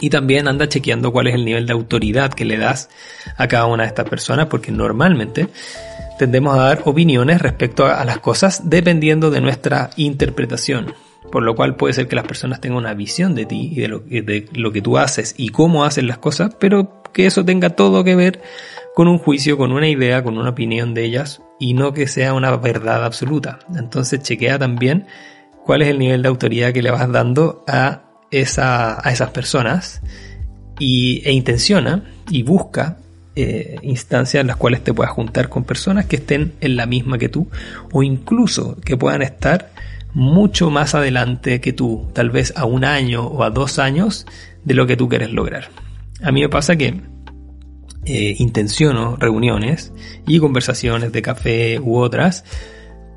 Y 0.00 0.10
también 0.10 0.48
anda 0.48 0.68
chequeando 0.68 1.12
cuál 1.12 1.28
es 1.28 1.34
el 1.34 1.44
nivel 1.44 1.66
de 1.66 1.72
autoridad 1.72 2.32
que 2.32 2.44
le 2.44 2.56
das 2.56 2.90
a 3.36 3.48
cada 3.48 3.66
una 3.66 3.84
de 3.84 3.88
estas 3.88 4.08
personas, 4.08 4.46
porque 4.46 4.72
normalmente 4.72 5.48
tendemos 6.18 6.56
a 6.56 6.62
dar 6.62 6.82
opiniones 6.84 7.40
respecto 7.40 7.86
a 7.86 8.04
las 8.04 8.18
cosas 8.18 8.68
dependiendo 8.68 9.30
de 9.30 9.40
nuestra 9.40 9.90
interpretación. 9.96 10.94
por 11.32 11.42
lo 11.42 11.56
cual 11.56 11.74
puede 11.74 11.94
ser 11.94 12.06
que 12.06 12.14
las 12.14 12.26
personas 12.26 12.60
tengan 12.60 12.78
una 12.78 12.94
visión 12.94 13.34
de 13.34 13.46
ti 13.46 13.72
y 13.72 13.80
de 13.80 13.88
lo, 13.88 14.00
de 14.00 14.46
lo 14.52 14.70
que 14.70 14.82
tú 14.82 14.98
haces 14.98 15.34
y 15.36 15.48
cómo 15.48 15.84
haces 15.84 16.04
las 16.04 16.18
cosas, 16.18 16.54
pero 16.60 17.02
que 17.12 17.26
eso 17.26 17.44
tenga 17.44 17.70
todo 17.70 18.04
que 18.04 18.14
ver 18.14 18.42
con 18.94 19.08
un 19.08 19.18
juicio, 19.18 19.56
con 19.58 19.72
una 19.72 19.88
idea, 19.88 20.22
con 20.22 20.38
una 20.38 20.50
opinión 20.50 20.94
de 20.94 21.04
ellas 21.04 21.42
y 21.58 21.74
no 21.74 21.92
que 21.92 22.06
sea 22.06 22.34
una 22.34 22.56
verdad 22.56 23.04
absoluta. 23.04 23.58
Entonces 23.76 24.22
chequea 24.22 24.58
también 24.58 25.06
cuál 25.64 25.82
es 25.82 25.88
el 25.88 25.98
nivel 25.98 26.22
de 26.22 26.28
autoridad 26.28 26.72
que 26.72 26.82
le 26.82 26.90
vas 26.90 27.10
dando 27.10 27.64
a, 27.66 28.03
esa, 28.40 29.06
a 29.06 29.12
esas 29.12 29.30
personas 29.30 30.00
y, 30.78 31.22
e 31.24 31.32
intenciona 31.32 32.04
y 32.30 32.42
busca 32.42 32.98
eh, 33.36 33.76
instancias 33.82 34.40
en 34.40 34.46
las 34.46 34.56
cuales 34.56 34.84
te 34.84 34.94
puedas 34.94 35.12
juntar 35.12 35.48
con 35.48 35.64
personas 35.64 36.06
que 36.06 36.16
estén 36.16 36.52
en 36.60 36.76
la 36.76 36.86
misma 36.86 37.18
que 37.18 37.28
tú 37.28 37.48
o 37.92 38.02
incluso 38.02 38.76
que 38.84 38.96
puedan 38.96 39.22
estar 39.22 39.72
mucho 40.12 40.70
más 40.70 40.94
adelante 40.94 41.60
que 41.60 41.72
tú, 41.72 42.08
tal 42.12 42.30
vez 42.30 42.52
a 42.56 42.64
un 42.64 42.84
año 42.84 43.26
o 43.26 43.42
a 43.42 43.50
dos 43.50 43.80
años 43.80 44.26
de 44.64 44.74
lo 44.74 44.86
que 44.86 44.96
tú 44.96 45.08
quieres 45.08 45.32
lograr. 45.32 45.68
A 46.22 46.30
mí 46.30 46.40
me 46.40 46.48
pasa 46.48 46.76
que 46.76 47.00
eh, 48.06 48.36
intenciono 48.38 49.16
reuniones 49.16 49.92
y 50.26 50.38
conversaciones 50.38 51.10
de 51.10 51.22
café 51.22 51.80
u 51.80 51.96
otras 51.96 52.44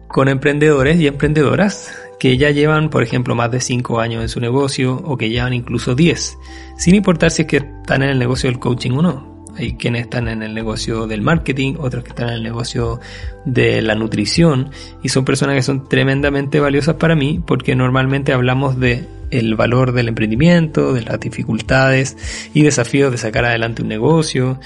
con 0.08 0.28
emprendedores 0.28 1.00
y 1.00 1.08
emprendedoras 1.08 1.94
que 2.20 2.38
ya 2.38 2.52
llevan, 2.52 2.90
por 2.90 3.04
ejemplo, 3.04 3.36
más 3.36 3.52
de 3.52 3.62
5 3.62 4.00
años 4.00 4.22
en 4.22 4.30
su 4.30 4.40
negocio 4.40 4.96
o 5.06 5.18
que 5.18 5.30
llevan 5.30 5.54
incluso 5.54 5.96
10, 5.96 6.38
sin 6.78 6.96
importar 6.96 7.32
si 7.32 7.44
es 7.44 7.48
que 7.48 7.58
están 7.58 8.04
en 8.04 8.10
el 8.10 8.20
negocio 8.20 8.50
del 8.50 8.60
coaching 8.60 8.92
o 8.92 9.02
no. 9.02 9.38
Hay 9.56 9.74
quienes 9.74 10.04
están 10.04 10.28
en 10.28 10.44
el 10.44 10.54
negocio 10.54 11.08
del 11.08 11.22
marketing, 11.22 11.76
otros 11.80 12.04
que 12.04 12.10
están 12.10 12.30
en 12.30 12.36
el 12.36 12.44
negocio 12.44 13.00
de 13.46 13.82
la 13.82 13.96
nutrición 13.96 14.70
y 15.02 15.10
son 15.10 15.26
personas 15.26 15.56
que 15.56 15.64
son 15.64 15.90
tremendamente 15.90 16.60
valiosas 16.60 16.96
para 16.96 17.16
mí 17.16 17.42
porque 17.46 17.76
normalmente 17.76 18.34
hablamos 18.34 18.80
de 18.80 19.08
el 19.32 19.56
valor 19.56 19.94
del 19.94 20.10
emprendimiento, 20.10 20.94
de 20.94 21.02
las 21.02 21.20
dificultades 21.20 22.50
y 22.54 22.62
desafíos 22.62 23.12
de 23.12 23.18
sacar 23.18 23.46
adelante 23.46 23.82
un 23.82 23.88
negocio, 23.88 24.60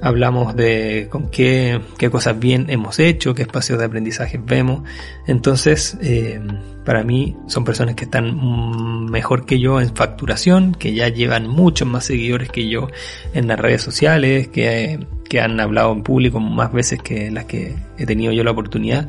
hablamos 0.00 0.54
de 0.54 1.08
con 1.10 1.28
qué, 1.28 1.80
qué, 1.98 2.10
cosas 2.10 2.38
bien 2.38 2.66
hemos 2.68 2.98
hecho, 2.98 3.34
qué 3.34 3.42
espacios 3.42 3.78
de 3.78 3.86
aprendizaje 3.86 4.40
vemos. 4.42 4.82
Entonces, 5.26 5.96
eh, 6.02 6.40
para 6.84 7.02
mí 7.02 7.36
son 7.46 7.64
personas 7.64 7.94
que 7.94 8.04
están 8.04 9.06
mejor 9.06 9.46
que 9.46 9.58
yo 9.58 9.80
en 9.80 9.94
facturación, 9.94 10.74
que 10.74 10.94
ya 10.94 11.08
llevan 11.08 11.48
muchos 11.48 11.88
más 11.88 12.04
seguidores 12.04 12.50
que 12.50 12.68
yo 12.68 12.88
en 13.34 13.48
las 13.48 13.58
redes 13.58 13.82
sociales, 13.82 14.48
que, 14.48 15.06
que 15.28 15.40
han 15.40 15.58
hablado 15.60 15.92
en 15.92 16.02
público 16.02 16.40
más 16.40 16.72
veces 16.72 17.02
que 17.02 17.30
las 17.30 17.46
que 17.46 17.74
he 17.98 18.06
tenido 18.06 18.32
yo 18.32 18.44
la 18.44 18.52
oportunidad. 18.52 19.08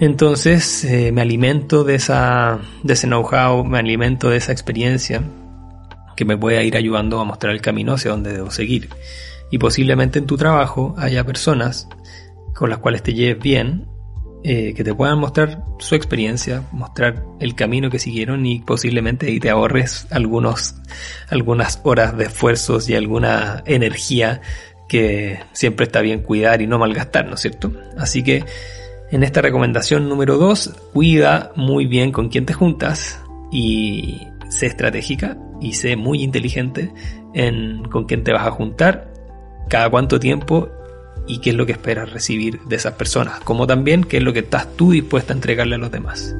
Entonces 0.00 0.84
eh, 0.84 1.10
me 1.10 1.22
alimento 1.22 1.82
de, 1.82 1.96
esa, 1.96 2.60
de 2.84 2.92
ese 2.92 3.08
know-how, 3.08 3.64
me 3.64 3.78
alimento 3.78 4.30
de 4.30 4.36
esa 4.36 4.52
experiencia 4.52 5.22
que 6.14 6.24
me 6.24 6.36
puede 6.36 6.64
ir 6.64 6.76
ayudando 6.76 7.20
a 7.20 7.24
mostrar 7.24 7.52
el 7.52 7.60
camino 7.60 7.94
hacia 7.94 8.12
donde 8.12 8.32
debo 8.32 8.50
seguir 8.50 8.88
y 9.50 9.58
posiblemente 9.58 10.18
en 10.18 10.26
tu 10.26 10.36
trabajo 10.36 10.94
haya 10.98 11.24
personas 11.24 11.88
con 12.54 12.70
las 12.70 12.78
cuales 12.78 13.02
te 13.02 13.14
lleves 13.14 13.42
bien, 13.42 13.86
eh, 14.44 14.72
que 14.74 14.84
te 14.84 14.94
puedan 14.94 15.18
mostrar 15.18 15.64
su 15.78 15.94
experiencia, 15.94 16.62
mostrar 16.72 17.24
el 17.40 17.54
camino 17.54 17.90
que 17.90 17.98
siguieron 17.98 18.46
y 18.46 18.60
posiblemente 18.60 19.26
ahí 19.26 19.40
te 19.40 19.50
ahorres 19.50 20.06
algunos, 20.10 20.76
algunas 21.28 21.80
horas 21.82 22.16
de 22.16 22.26
esfuerzos 22.26 22.88
y 22.88 22.94
alguna 22.94 23.62
energía 23.66 24.40
que 24.88 25.40
siempre 25.52 25.86
está 25.86 26.00
bien 26.00 26.22
cuidar 26.22 26.62
y 26.62 26.66
no 26.66 26.78
malgastar, 26.78 27.26
¿no 27.26 27.34
es 27.34 27.40
cierto? 27.40 27.72
Así 27.96 28.22
que 28.22 28.44
en 29.10 29.22
esta 29.22 29.42
recomendación 29.42 30.08
número 30.08 30.38
2, 30.38 30.74
cuida 30.92 31.52
muy 31.56 31.86
bien 31.86 32.12
con 32.12 32.28
quién 32.28 32.46
te 32.46 32.52
juntas 32.52 33.20
y 33.50 34.20
sé 34.50 34.66
estratégica 34.66 35.36
y 35.60 35.72
sé 35.72 35.96
muy 35.96 36.22
inteligente 36.22 36.92
en 37.34 37.84
con 37.88 38.04
quién 38.04 38.22
te 38.22 38.32
vas 38.32 38.46
a 38.46 38.50
juntar 38.50 39.07
cada 39.68 39.90
cuánto 39.90 40.18
tiempo 40.18 40.70
y 41.26 41.38
qué 41.38 41.50
es 41.50 41.56
lo 41.56 41.66
que 41.66 41.72
esperas 41.72 42.10
recibir 42.10 42.60
de 42.62 42.76
esas 42.76 42.94
personas, 42.94 43.40
como 43.40 43.66
también 43.66 44.04
qué 44.04 44.16
es 44.16 44.22
lo 44.22 44.32
que 44.32 44.40
estás 44.40 44.74
tú 44.76 44.92
dispuesta 44.92 45.32
a 45.32 45.36
entregarle 45.36 45.76
a 45.76 45.78
los 45.78 45.90
demás. 45.90 46.34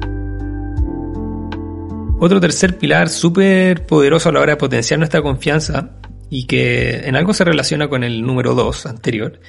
Otro 2.19 2.41
tercer 2.41 2.77
pilar 2.77 3.07
súper 3.07 3.85
poderoso 3.85 4.29
a 4.29 4.31
la 4.33 4.41
hora 4.41 4.53
de 4.53 4.57
potenciar 4.57 4.99
nuestra 4.99 5.21
confianza 5.21 5.91
y 6.29 6.45
que 6.45 7.01
en 7.05 7.15
algo 7.15 7.33
se 7.33 7.43
relaciona 7.43 7.87
con 7.87 8.03
el 8.03 8.23
número 8.23 8.55
2 8.55 8.85
anterior, 8.87 9.39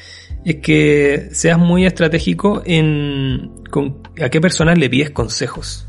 es 0.44 0.56
que 0.56 1.28
seas 1.32 1.58
muy 1.58 1.84
estratégico 1.84 2.62
en 2.64 3.50
con 3.70 3.98
a 4.22 4.28
qué 4.28 4.40
personas 4.40 4.78
le 4.78 4.88
pides 4.88 5.10
consejos. 5.10 5.86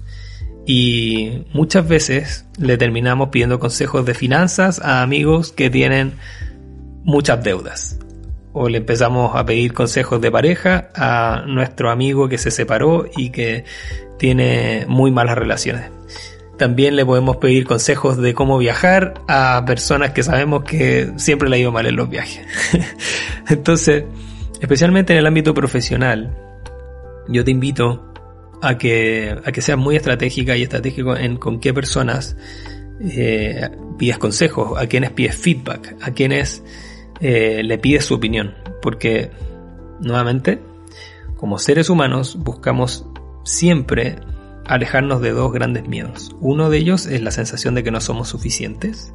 Y 0.66 1.44
muchas 1.54 1.88
veces 1.88 2.46
le 2.60 2.78
terminamos 2.78 3.30
pidiendo 3.30 3.60
consejos 3.60 4.06
de 4.06 4.14
finanzas 4.14 4.80
a 4.80 5.02
amigos 5.02 5.52
que 5.52 5.70
tienen 5.70 6.14
muchas 7.04 7.44
deudas. 7.44 8.00
O 8.54 8.68
le 8.68 8.80
empezamos 8.80 9.36
a 9.36 9.46
pedir 9.46 9.74
consejos 9.74 10.20
de 10.20 10.30
pareja 10.30 10.90
a 10.96 11.44
nuestro 11.48 11.90
amigo 11.90 12.28
que 12.28 12.38
se 12.38 12.52
separó 12.52 13.06
y 13.16 13.30
que 13.30 13.64
tiene 14.18 14.86
muy 14.88 15.10
malas 15.12 15.38
relaciones. 15.38 15.90
También 16.58 16.96
le 16.96 17.06
podemos 17.06 17.38
pedir 17.38 17.66
consejos 17.66 18.18
de 18.18 18.34
cómo 18.34 18.58
viajar 18.58 19.16
a 19.28 19.64
personas 19.66 20.12
que 20.12 20.22
sabemos 20.22 20.64
que 20.64 21.12
siempre 21.16 21.50
le 21.50 21.56
ha 21.56 21.60
ido 21.60 21.72
mal 21.72 21.88
en 21.88 21.96
los 21.96 22.10
viajes. 22.10 22.46
Entonces, 23.50 24.04
especialmente 24.60 25.14
en 25.14 25.20
el 25.20 25.28
ámbito 25.28 25.54
profesional, 25.54 26.38
yo 27.28 27.44
te 27.44 27.52
invito 27.52 28.14
a 28.62 28.78
que, 28.78 29.36
a 29.44 29.52
que 29.52 29.62
seas 29.62 29.78
muy 29.78 29.96
estratégica 29.96 30.56
y 30.56 30.64
estratégico 30.64 31.16
en 31.16 31.38
con 31.38 31.60
qué 31.60 31.74
personas 31.74 32.36
eh, 33.00 33.70
pides 33.98 34.20
consejos, 34.20 34.80
a 34.80 34.86
quienes 34.88 35.12
pides 35.12 35.36
feedback, 35.36 35.96
a 36.02 36.12
quienes 36.12 36.64
eh, 37.22 37.62
le 37.64 37.78
pide 37.78 38.02
su 38.02 38.16
opinión, 38.16 38.56
porque 38.82 39.32
nuevamente, 40.00 40.60
como 41.38 41.60
seres 41.60 41.90
humanos, 41.90 42.38
buscamos 42.40 43.06
siempre 43.44 44.18
alejarnos 44.66 45.22
de 45.22 45.32
dos 45.32 45.52
grandes 45.52 45.88
miedos. 45.88 46.36
Uno 46.40 46.70
de 46.70 46.78
ellos 46.78 47.06
es 47.06 47.22
la 47.22 47.32
sensación 47.32 47.76
de 47.76 47.84
que 47.84 47.92
no 47.92 48.02
somos 48.02 48.30
suficientes, 48.30 49.14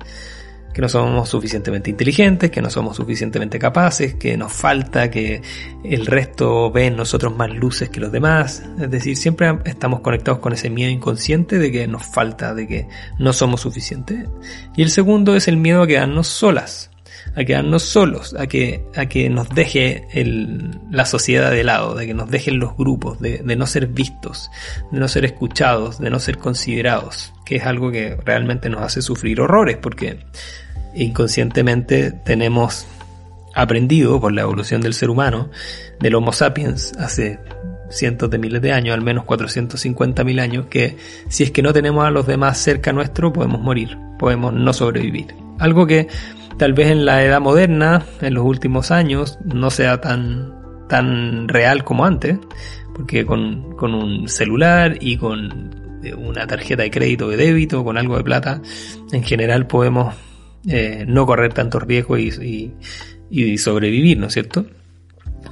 que 0.73 0.83
no 0.83 0.89
somos 0.89 1.31
suficientemente 1.31 1.91
inteligentes, 1.91 2.51
que 2.51 2.61
no 2.61 2.69
somos 2.69 2.97
suficientemente 2.97 3.59
capaces, 3.59 4.15
que 4.15 4.37
nos 4.37 4.53
falta, 4.53 5.11
que 5.11 5.41
el 5.83 6.05
resto 6.05 6.71
ve 6.71 6.87
en 6.87 6.97
nosotros 6.97 7.35
más 7.35 7.51
luces 7.51 7.89
que 7.89 7.99
los 7.99 8.13
demás. 8.13 8.63
Es 8.79 8.91
decir, 8.91 9.17
siempre 9.17 9.59
estamos 9.65 10.01
conectados 10.01 10.41
con 10.41 10.53
ese 10.53 10.69
miedo 10.69 10.91
inconsciente 10.91 11.59
de 11.59 11.73
que 11.73 11.89
nos 11.89 12.05
falta, 12.05 12.55
de 12.55 12.69
que 12.69 12.89
no 13.19 13.33
somos 13.33 13.63
suficientes. 13.63 14.29
Y 14.77 14.83
el 14.83 14.91
segundo 14.91 15.35
es 15.35 15.49
el 15.49 15.57
miedo 15.57 15.83
a 15.83 15.87
quedarnos 15.87 16.27
solas 16.27 16.91
a 17.37 17.45
quedarnos 17.45 17.83
solos, 17.83 18.35
a 18.39 18.47
que, 18.47 18.83
a 18.97 19.07
que 19.07 19.29
nos 19.29 19.49
deje 19.51 20.09
el, 20.13 20.81
la 20.91 21.05
sociedad 21.05 21.51
de 21.51 21.65
lado, 21.65 21.95
de 21.95 22.07
que 22.07 22.15
nos 22.15 22.31
dejen 22.31 22.59
los 22.59 22.77
grupos, 22.77 23.21
de, 23.21 23.39
de 23.39 23.57
no 23.57 23.67
ser 23.67 23.89
vistos, 23.89 24.51
de 24.91 24.99
no 24.99 25.07
ser 25.07 25.27
escuchados, 25.27 25.99
de 25.99 26.09
no 26.09 26.19
ser 26.19 26.39
considerados, 26.39 27.35
que 27.45 27.57
es 27.57 27.65
algo 27.65 27.93
que 27.93 28.17
realmente 28.25 28.71
nos 28.71 28.81
hace 28.81 29.03
sufrir 29.03 29.41
horrores, 29.41 29.77
porque 29.77 30.19
inconscientemente 30.95 32.11
tenemos 32.11 32.87
aprendido 33.55 34.19
por 34.19 34.33
la 34.33 34.43
evolución 34.43 34.81
del 34.81 34.95
ser 34.95 35.11
humano, 35.11 35.51
del 36.01 36.15
Homo 36.15 36.33
sapiens, 36.33 36.95
hace 36.99 37.39
cientos 37.91 38.31
de 38.31 38.39
miles 38.39 38.63
de 38.63 38.73
años, 38.73 38.95
al 38.95 39.03
menos 39.03 39.25
450 39.25 40.25
mil 40.25 40.39
años, 40.39 40.67
que 40.67 40.97
si 41.29 41.45
es 41.45 41.51
que 41.51 41.63
no 41.63 41.75
tenemos 41.75 42.05
a 42.07 42.11
los 42.11 42.27
demás 42.27 42.59
cerca 42.59 42.93
nuestro, 42.93 43.33
podemos 43.33 43.61
morir, 43.61 43.99
podemos 44.19 44.55
no 44.55 44.73
sobrevivir. 44.73 45.35
Algo 45.59 45.87
que 45.87 46.09
tal 46.59 46.73
vez 46.73 46.89
en 46.89 47.05
la 47.05 47.23
edad 47.23 47.41
moderna, 47.41 48.05
en 48.21 48.35
los 48.35 48.45
últimos 48.45 48.91
años, 48.91 49.39
no 49.45 49.71
sea 49.71 50.01
tan, 50.01 50.55
tan 50.89 51.49
real 51.49 51.85
como 51.85 52.05
antes, 52.05 52.39
porque 52.95 53.27
con, 53.27 53.77
con 53.77 53.95
un 53.95 54.29
celular 54.29 54.97
y 55.01 55.17
con 55.17 56.01
eh, 56.03 56.15
una 56.15 56.47
tarjeta 56.47 56.83
de 56.83 56.91
crédito 56.91 57.27
o 57.27 57.29
de 57.29 57.37
débito, 57.37 57.85
con 57.85 57.99
algo 57.99 58.17
de 58.17 58.25
plata, 58.25 58.61
en 59.13 59.23
general 59.23 59.67
podemos 59.67 60.15
eh, 60.69 61.05
no 61.07 61.27
correr 61.27 61.53
tantos 61.53 61.83
riesgos 61.83 62.21
y, 62.21 63.59
sobrevivir, 63.59 64.19
¿no 64.19 64.27
es 64.27 64.33
cierto? 64.33 64.67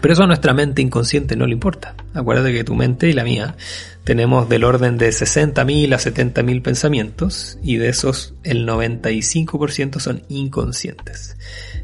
Pero 0.05 0.13
eso 0.13 0.25
a 0.25 0.27
nuestra 0.27 0.53
mente 0.53 0.83
inconsciente 0.83 1.35
no 1.35 1.47
le 1.47 1.55
importa. 1.55 1.95
Acuérdate 2.13 2.53
que 2.53 2.63
tu 2.63 2.75
mente 2.75 3.09
y 3.09 3.15
la 3.15 3.25
mía 3.25 3.57
tenemos 4.05 4.51
del 4.51 4.65
orden 4.65 4.99
de 4.99 5.09
60.000 5.09 5.95
a 5.95 5.99
70.000 5.99 6.61
pensamientos 6.61 7.59
y 7.63 7.79
de 7.79 7.89
esos 7.89 8.35
el 8.43 8.69
95% 8.69 10.01
son 10.01 10.23
inconscientes. 10.29 11.39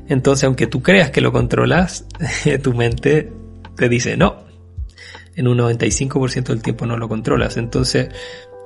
Entonces, 0.07 0.45
aunque 0.45 0.67
tú 0.67 0.83
creas 0.83 1.11
que 1.11 1.23
lo 1.23 1.33
controlas, 1.33 2.05
tu 2.62 2.75
mente 2.75 3.33
te 3.75 3.89
dice 3.89 4.19
no. 4.19 4.45
En 5.35 5.49
un 5.49 5.57
95% 5.57 6.49
del 6.49 6.61
tiempo 6.61 6.85
no 6.85 6.99
lo 6.99 7.09
controlas. 7.09 7.57
Entonces, 7.57 8.11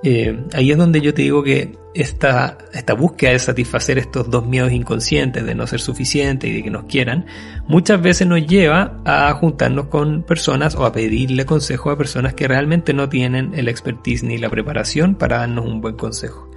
eh, 0.03 0.45
ahí 0.53 0.71
es 0.71 0.77
donde 0.77 1.01
yo 1.01 1.15
te 1.15 1.23
digo 1.23 1.43
que 1.43 1.79
esta, 1.95 2.59
esta 2.73 2.95
búsqueda 2.95 3.31
de 3.31 3.39
satisfacer 3.39 3.99
estos 3.99 4.29
dos 4.29 4.47
miedos 4.47 4.73
inconscientes 4.73 5.47
de 5.47 5.55
no 5.55 5.67
ser 5.67 5.81
suficiente 5.81 6.49
y 6.49 6.55
de 6.55 6.63
que 6.63 6.71
nos 6.71 6.85
quieran, 6.85 7.27
muchas 7.69 8.03
veces 8.03 8.27
nos 8.27 8.45
lleva 8.47 9.01
a 9.05 9.33
juntarnos 9.35 9.87
con 9.87 10.25
personas 10.25 10.75
o 10.75 10.85
a 10.85 10.93
pedirle 10.93 11.47
consejo 11.47 11.91
a 11.91 11.97
personas 11.97 12.35
que 12.35 12.49
realmente 12.49 12.93
no 12.93 13.09
tienen 13.09 13.53
el 13.55 13.69
expertise 13.69 14.25
ni 14.25 14.39
la 14.39 14.51
preparación 14.51 15.15
para 15.15 15.39
darnos 15.39 15.67
un 15.67 15.81
buen 15.81 15.97
consejo. 15.97 16.51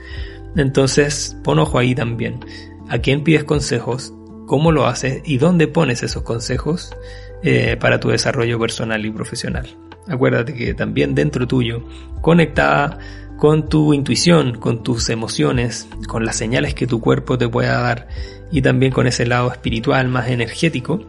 Entonces, 0.55 1.37
pon 1.43 1.59
ojo 1.59 1.77
ahí 1.77 1.93
también. 1.93 2.39
¿A 2.89 2.97
quién 2.99 3.23
pides 3.23 3.43
consejos? 3.43 4.13
¿Cómo 4.47 4.71
lo 4.71 4.87
haces? 4.87 5.21
¿Y 5.25 5.37
dónde 5.37 5.67
pones 5.67 6.03
esos 6.03 6.23
consejos 6.23 6.95
eh, 7.43 7.77
para 7.79 7.99
tu 7.99 8.09
desarrollo 8.09 8.59
personal 8.59 9.05
y 9.05 9.11
profesional? 9.11 9.67
Acuérdate 10.07 10.53
que 10.53 10.73
también 10.73 11.13
dentro 11.13 11.47
tuyo, 11.47 11.83
conectada 12.21 12.97
con 13.37 13.69
tu 13.69 13.93
intuición, 13.93 14.59
con 14.59 14.83
tus 14.83 15.09
emociones, 15.09 15.87
con 16.07 16.25
las 16.25 16.35
señales 16.35 16.73
que 16.73 16.87
tu 16.87 16.99
cuerpo 16.99 17.37
te 17.37 17.47
pueda 17.47 17.79
dar 17.79 18.07
y 18.51 18.61
también 18.61 18.91
con 18.91 19.07
ese 19.07 19.25
lado 19.25 19.51
espiritual 19.51 20.07
más 20.07 20.29
energético. 20.29 21.01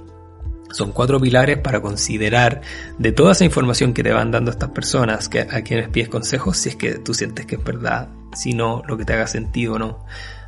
Son 0.70 0.92
cuatro 0.92 1.18
pilares 1.18 1.58
para 1.58 1.80
considerar 1.80 2.60
de 2.98 3.12
toda 3.12 3.32
esa 3.32 3.46
información 3.46 3.94
que 3.94 4.02
te 4.02 4.12
van 4.12 4.30
dando 4.30 4.50
estas 4.50 4.70
personas 4.70 5.30
que, 5.30 5.40
a 5.40 5.62
quienes 5.62 5.88
pides 5.88 6.10
consejos, 6.10 6.58
si 6.58 6.68
es 6.68 6.76
que 6.76 6.98
tú 6.98 7.14
sientes 7.14 7.46
que 7.46 7.54
es 7.54 7.64
verdad, 7.64 8.08
si 8.34 8.52
no, 8.52 8.82
lo 8.86 8.98
que 8.98 9.06
te 9.06 9.14
haga 9.14 9.26
sentido 9.26 9.74
o 9.74 9.78
no. 9.78 10.04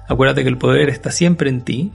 Acuérdate 0.07 0.43
que 0.43 0.49
el 0.51 0.59
poder 0.59 0.91
está 0.91 1.11
siempre 1.11 1.49
en 1.49 1.63
ti, 1.63 1.93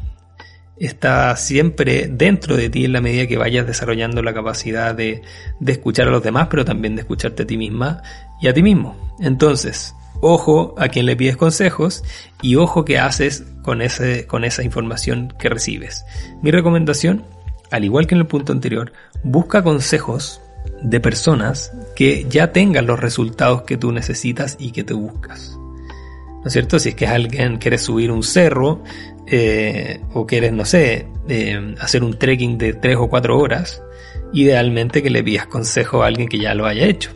está 0.77 1.35
siempre 1.35 2.07
dentro 2.11 2.57
de 2.57 2.69
ti 2.69 2.85
en 2.85 2.93
la 2.93 3.01
medida 3.01 3.27
que 3.27 3.37
vayas 3.37 3.65
desarrollando 3.65 4.21
la 4.21 4.33
capacidad 4.33 4.93
de, 4.93 5.21
de 5.59 5.71
escuchar 5.71 6.07
a 6.07 6.11
los 6.11 6.23
demás, 6.23 6.47
pero 6.49 6.65
también 6.65 6.95
de 6.95 7.01
escucharte 7.01 7.43
a 7.43 7.47
ti 7.47 7.57
misma 7.57 8.01
y 8.41 8.47
a 8.47 8.53
ti 8.53 8.61
mismo. 8.61 8.95
Entonces, 9.19 9.95
ojo 10.21 10.75
a 10.77 10.89
quien 10.89 11.05
le 11.05 11.15
pides 11.15 11.37
consejos 11.37 12.03
y 12.41 12.55
ojo 12.55 12.85
qué 12.85 12.99
haces 12.99 13.45
con, 13.61 13.81
ese, 13.81 14.27
con 14.27 14.43
esa 14.43 14.63
información 14.63 15.33
que 15.39 15.49
recibes. 15.49 16.05
Mi 16.41 16.51
recomendación, 16.51 17.23
al 17.71 17.83
igual 17.83 18.07
que 18.07 18.15
en 18.15 18.21
el 18.21 18.27
punto 18.27 18.51
anterior, 18.51 18.91
busca 19.23 19.63
consejos 19.63 20.41
de 20.81 20.99
personas 20.99 21.71
que 21.95 22.25
ya 22.29 22.51
tengan 22.51 22.85
los 22.85 22.99
resultados 22.99 23.63
que 23.63 23.77
tú 23.77 23.91
necesitas 23.91 24.57
y 24.59 24.71
que 24.71 24.83
te 24.83 24.93
buscas. 24.93 25.57
¿No 25.57 26.47
es 26.47 26.53
cierto? 26.53 26.77
Si 26.77 26.89
es 26.89 26.95
que 26.95 27.07
alguien 27.07 27.57
quiere 27.57 27.79
subir 27.79 28.11
un 28.11 28.21
cerro 28.21 28.83
eh, 29.27 30.01
o 30.13 30.25
quieres, 30.25 30.53
no 30.53 30.65
sé, 30.65 31.07
eh, 31.27 31.75
hacer 31.79 32.03
un 32.03 32.17
trekking 32.17 32.57
de 32.57 32.73
3 32.73 32.97
o 32.97 33.09
4 33.09 33.37
horas, 33.37 33.81
idealmente 34.33 35.01
que 35.01 35.09
le 35.09 35.23
pidas 35.23 35.47
consejo 35.47 36.03
a 36.03 36.07
alguien 36.07 36.27
que 36.27 36.39
ya 36.39 36.53
lo 36.53 36.65
haya 36.65 36.85
hecho 36.85 37.11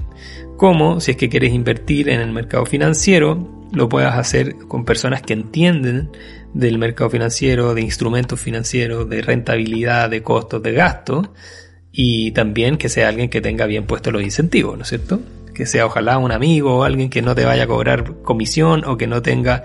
como 0.59 0.99
si 0.99 1.11
es 1.11 1.17
que 1.17 1.29
quieres 1.29 1.53
invertir 1.53 2.09
en 2.09 2.19
el 2.19 2.33
mercado 2.33 2.65
financiero, 2.65 3.47
lo 3.71 3.87
puedas 3.87 4.17
hacer 4.17 4.57
con 4.67 4.83
personas 4.83 5.21
que 5.21 5.31
entienden 5.31 6.09
del 6.53 6.77
mercado 6.77 7.09
financiero, 7.09 7.73
de 7.73 7.81
instrumentos 7.81 8.41
financieros, 8.41 9.09
de 9.09 9.21
rentabilidad, 9.21 10.09
de 10.09 10.21
costos, 10.21 10.61
de 10.61 10.73
gasto, 10.73 11.33
y 11.93 12.31
también 12.31 12.77
que 12.77 12.89
sea 12.89 13.07
alguien 13.07 13.29
que 13.29 13.39
tenga 13.39 13.67
bien 13.67 13.85
puestos 13.85 14.11
los 14.11 14.21
incentivos, 14.21 14.75
¿no 14.75 14.83
es 14.83 14.89
cierto? 14.89 15.21
Que 15.53 15.65
sea 15.65 15.85
ojalá 15.85 16.17
un 16.17 16.33
amigo 16.33 16.79
o 16.79 16.83
alguien 16.83 17.09
que 17.09 17.21
no 17.21 17.35
te 17.35 17.45
vaya 17.45 17.63
a 17.63 17.67
cobrar 17.67 18.15
comisión 18.21 18.83
o 18.83 18.97
que 18.97 19.07
no 19.07 19.21
tenga 19.21 19.63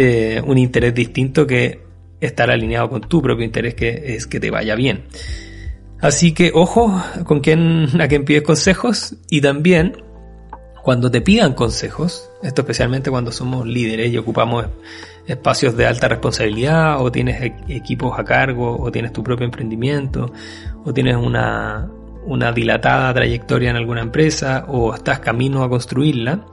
eh, 0.00 0.40
un 0.46 0.58
interés 0.58 0.94
distinto 0.94 1.44
que 1.44 1.80
estar 2.20 2.50
alineado 2.52 2.88
con 2.88 3.00
tu 3.00 3.20
propio 3.20 3.44
interés 3.44 3.74
que 3.74 4.14
es 4.14 4.28
que 4.28 4.38
te 4.38 4.48
vaya 4.48 4.76
bien. 4.76 5.06
Así 6.00 6.32
que 6.32 6.52
ojo 6.54 7.02
con 7.24 7.40
quién, 7.40 8.00
a 8.00 8.06
quién 8.06 8.24
pides 8.24 8.42
consejos 8.42 9.16
y 9.28 9.40
también 9.40 10.04
cuando 10.84 11.10
te 11.10 11.20
pidan 11.20 11.54
consejos, 11.54 12.30
esto 12.44 12.62
especialmente 12.62 13.10
cuando 13.10 13.32
somos 13.32 13.66
líderes 13.66 14.12
y 14.12 14.18
ocupamos 14.18 14.66
espacios 15.26 15.76
de 15.76 15.86
alta 15.86 16.06
responsabilidad 16.06 17.02
o 17.02 17.10
tienes 17.10 17.42
e-, 17.42 17.56
equipos 17.66 18.16
a 18.16 18.24
cargo 18.24 18.80
o 18.80 18.92
tienes 18.92 19.12
tu 19.12 19.24
propio 19.24 19.46
emprendimiento 19.46 20.30
o 20.84 20.94
tienes 20.94 21.16
una, 21.16 21.90
una 22.24 22.52
dilatada 22.52 23.12
trayectoria 23.12 23.70
en 23.70 23.76
alguna 23.76 24.02
empresa 24.02 24.64
o 24.68 24.94
estás 24.94 25.18
camino 25.18 25.64
a 25.64 25.68
construirla, 25.68 26.46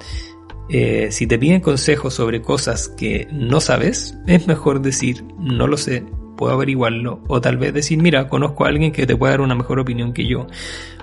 eh, 0.69 1.09
si 1.11 1.27
te 1.27 1.37
piden 1.37 1.61
consejos 1.61 2.13
sobre 2.13 2.41
cosas 2.41 2.87
que 2.87 3.27
no 3.31 3.59
sabes, 3.59 4.17
es 4.27 4.47
mejor 4.47 4.81
decir 4.81 5.23
no 5.37 5.67
lo 5.67 5.77
sé, 5.77 6.03
puedo 6.35 6.53
averiguarlo 6.53 7.21
o 7.27 7.41
tal 7.41 7.57
vez 7.57 7.73
decir, 7.73 8.01
mira, 8.01 8.27
conozco 8.29 8.65
a 8.65 8.69
alguien 8.69 8.91
que 8.91 9.05
te 9.05 9.15
puede 9.15 9.31
dar 9.31 9.41
una 9.41 9.55
mejor 9.55 9.79
opinión 9.79 10.13
que 10.13 10.27
yo, 10.27 10.47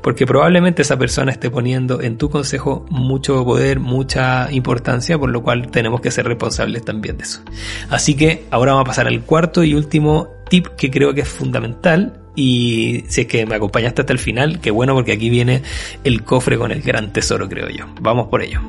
porque 0.02 0.26
probablemente 0.26 0.83
esa 0.83 0.99
persona 0.99 1.33
esté 1.33 1.50
poniendo 1.50 2.00
en 2.00 2.19
tu 2.19 2.31
consejo 2.31 2.87
mucho 2.90 3.45
poder, 3.45 3.81
mucha 3.81 4.50
importancia, 4.52 5.19
por 5.19 5.30
lo 5.30 5.43
cual 5.43 5.71
tenemos 5.71 6.00
que 6.00 6.10
ser 6.10 6.26
responsables 6.26 6.84
también 6.84 7.17
de 7.17 7.25
eso. 7.25 7.43
Así 7.91 8.15
que 8.15 8.45
ahora 8.50 8.73
vamos 8.73 8.86
a 8.86 8.91
pasar 8.91 9.06
al 9.06 9.23
cuarto 9.23 9.65
y 9.65 9.75
último 9.75 10.28
tip 10.49 10.69
que 10.76 10.91
creo 10.91 11.15
que 11.15 11.23
es 11.23 11.28
fundamental 11.28 12.21
y 12.34 13.04
si 13.08 13.23
es 13.23 13.26
que 13.26 13.45
me 13.47 13.56
acompañaste 13.56 14.02
hasta 14.02 14.13
el 14.13 14.19
final, 14.19 14.60
qué 14.60 14.71
bueno 14.71 14.95
porque 14.95 15.13
aquí 15.13 15.30
viene 15.30 15.63
el 16.04 16.25
cofre 16.25 16.58
con 16.58 16.73
el 16.73 16.82
gran 16.82 17.13
tesoro, 17.13 17.49
creo 17.49 17.69
yo. 17.69 17.86
Vamos 18.00 18.28
por 18.28 18.43
ello. 18.43 18.60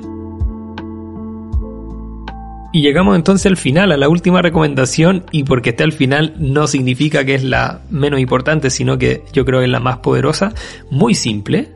Y 2.74 2.82
llegamos 2.82 3.16
entonces 3.16 3.46
al 3.46 3.56
final, 3.56 3.92
a 3.92 3.98
la 3.98 4.10
última 4.10 4.42
recomendación, 4.42 5.26
y 5.32 5.44
porque 5.44 5.70
esté 5.70 5.84
al 5.84 5.92
final 5.92 6.34
no 6.40 6.66
significa 6.66 7.24
que 7.24 7.36
es 7.36 7.44
la 7.44 7.82
menos 7.92 8.20
importante, 8.20 8.72
sino 8.72 8.98
que 8.98 9.22
yo 9.32 9.46
creo 9.46 9.60
que 9.60 9.66
es 9.66 9.72
la 9.72 9.80
más 9.80 10.00
poderosa, 10.00 10.56
muy 10.90 11.14
simple, 11.14 11.70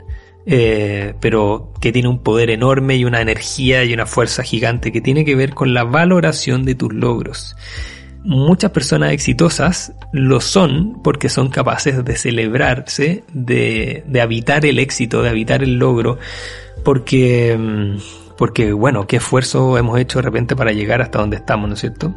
eh, 0.48 1.14
pero 1.20 1.72
que 1.80 1.92
tiene 1.92 2.08
un 2.08 2.24
poder 2.24 2.50
enorme 2.50 2.96
y 2.96 3.06
una 3.06 3.22
energía 3.22 3.84
y 3.84 3.94
una 3.94 4.08
fuerza 4.08 4.42
gigante 4.42 4.92
que 4.92 5.00
tiene 5.00 5.24
que 5.24 5.36
ver 5.36 5.54
con 5.54 5.76
la 5.76 5.84
valoración 5.84 6.66
de 6.66 6.74
tus 6.74 6.92
logros. 6.92 7.56
Muchas 8.24 8.72
personas 8.72 9.12
exitosas 9.12 9.94
lo 10.14 10.42
son 10.42 11.04
porque 11.04 11.30
son 11.30 11.50
capaces 11.50 12.04
de 12.04 12.16
celebrarse, 12.16 13.24
de, 13.34 14.04
de 14.08 14.22
habitar 14.22 14.66
el 14.66 14.80
éxito, 14.80 15.22
de 15.22 15.30
habitar 15.30 15.62
el 15.62 15.78
logro, 15.78 16.18
porque 16.84 17.56
mm, 17.56 18.27
porque 18.38 18.72
bueno, 18.72 19.08
qué 19.08 19.18
esfuerzo 19.18 19.78
hemos 19.78 20.00
hecho 20.00 20.20
de 20.20 20.24
repente 20.24 20.56
para 20.56 20.72
llegar 20.72 21.02
hasta 21.02 21.20
donde 21.20 21.38
estamos, 21.38 21.68
¿no 21.68 21.74
es 21.74 21.82
cierto? 21.82 22.14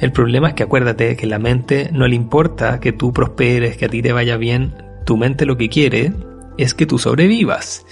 El 0.00 0.12
problema 0.12 0.48
es 0.48 0.54
que 0.54 0.62
acuérdate 0.62 1.16
que 1.16 1.26
la 1.26 1.38
mente 1.38 1.90
no 1.92 2.06
le 2.06 2.14
importa 2.14 2.80
que 2.80 2.92
tú 2.92 3.12
prosperes, 3.12 3.76
que 3.76 3.86
a 3.86 3.88
ti 3.88 4.00
te 4.00 4.12
vaya 4.12 4.36
bien, 4.36 4.74
tu 5.04 5.16
mente 5.16 5.46
lo 5.46 5.56
que 5.56 5.68
quiere 5.68 6.12
es 6.56 6.74
que 6.74 6.86
tú 6.86 6.98
sobrevivas. 6.98 7.84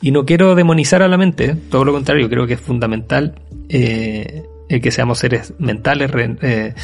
Y 0.00 0.10
no 0.10 0.24
quiero 0.24 0.54
demonizar 0.54 1.02
a 1.02 1.08
la 1.08 1.16
mente, 1.16 1.56
todo 1.70 1.84
lo 1.84 1.92
contrario, 1.92 2.28
creo 2.28 2.46
que 2.46 2.54
es 2.54 2.60
fundamental 2.60 3.34
eh, 3.68 4.44
el 4.68 4.80
que 4.80 4.90
seamos 4.90 5.18
seres 5.18 5.54
mentales, 5.58 6.10
eh, 6.42 6.74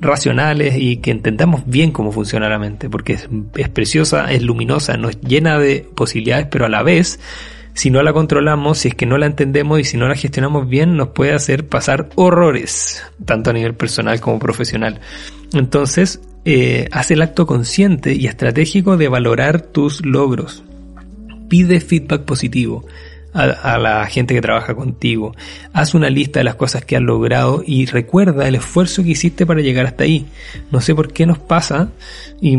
racionales 0.00 0.76
y 0.76 0.98
que 0.98 1.10
entendamos 1.10 1.62
bien 1.66 1.90
cómo 1.90 2.12
funciona 2.12 2.48
la 2.48 2.58
mente, 2.58 2.88
porque 2.88 3.18
es 3.54 3.68
preciosa, 3.68 4.32
es 4.32 4.42
luminosa, 4.42 4.96
nos 4.96 5.20
llena 5.20 5.58
de 5.58 5.86
posibilidades, 5.94 6.46
pero 6.50 6.66
a 6.66 6.68
la 6.68 6.82
vez 6.82 7.18
si 7.80 7.90
no 7.90 8.02
la 8.02 8.12
controlamos, 8.12 8.76
si 8.76 8.88
es 8.88 8.94
que 8.94 9.06
no 9.06 9.16
la 9.16 9.24
entendemos 9.24 9.80
y 9.80 9.84
si 9.84 9.96
no 9.96 10.06
la 10.06 10.14
gestionamos 10.14 10.68
bien, 10.68 10.98
nos 10.98 11.08
puede 11.08 11.32
hacer 11.32 11.66
pasar 11.66 12.10
horrores, 12.14 13.02
tanto 13.24 13.48
a 13.48 13.52
nivel 13.54 13.72
personal 13.72 14.20
como 14.20 14.38
profesional. 14.38 15.00
Entonces, 15.54 16.20
eh, 16.44 16.88
haz 16.92 17.10
el 17.10 17.22
acto 17.22 17.46
consciente 17.46 18.12
y 18.12 18.26
estratégico 18.26 18.98
de 18.98 19.08
valorar 19.08 19.62
tus 19.62 20.04
logros. 20.04 20.62
Pide 21.48 21.80
feedback 21.80 22.26
positivo 22.26 22.84
a, 23.32 23.78
la 23.78 24.06
gente 24.06 24.34
que 24.34 24.40
trabaja 24.40 24.74
contigo. 24.74 25.34
Haz 25.72 25.94
una 25.94 26.10
lista 26.10 26.40
de 26.40 26.44
las 26.44 26.56
cosas 26.56 26.84
que 26.84 26.96
has 26.96 27.02
logrado 27.02 27.62
y 27.66 27.86
recuerda 27.86 28.48
el 28.48 28.56
esfuerzo 28.56 29.02
que 29.02 29.10
hiciste 29.10 29.46
para 29.46 29.60
llegar 29.60 29.86
hasta 29.86 30.04
ahí. 30.04 30.26
No 30.70 30.80
sé 30.80 30.94
por 30.94 31.12
qué 31.12 31.26
nos 31.26 31.38
pasa, 31.38 31.90
y, 32.40 32.54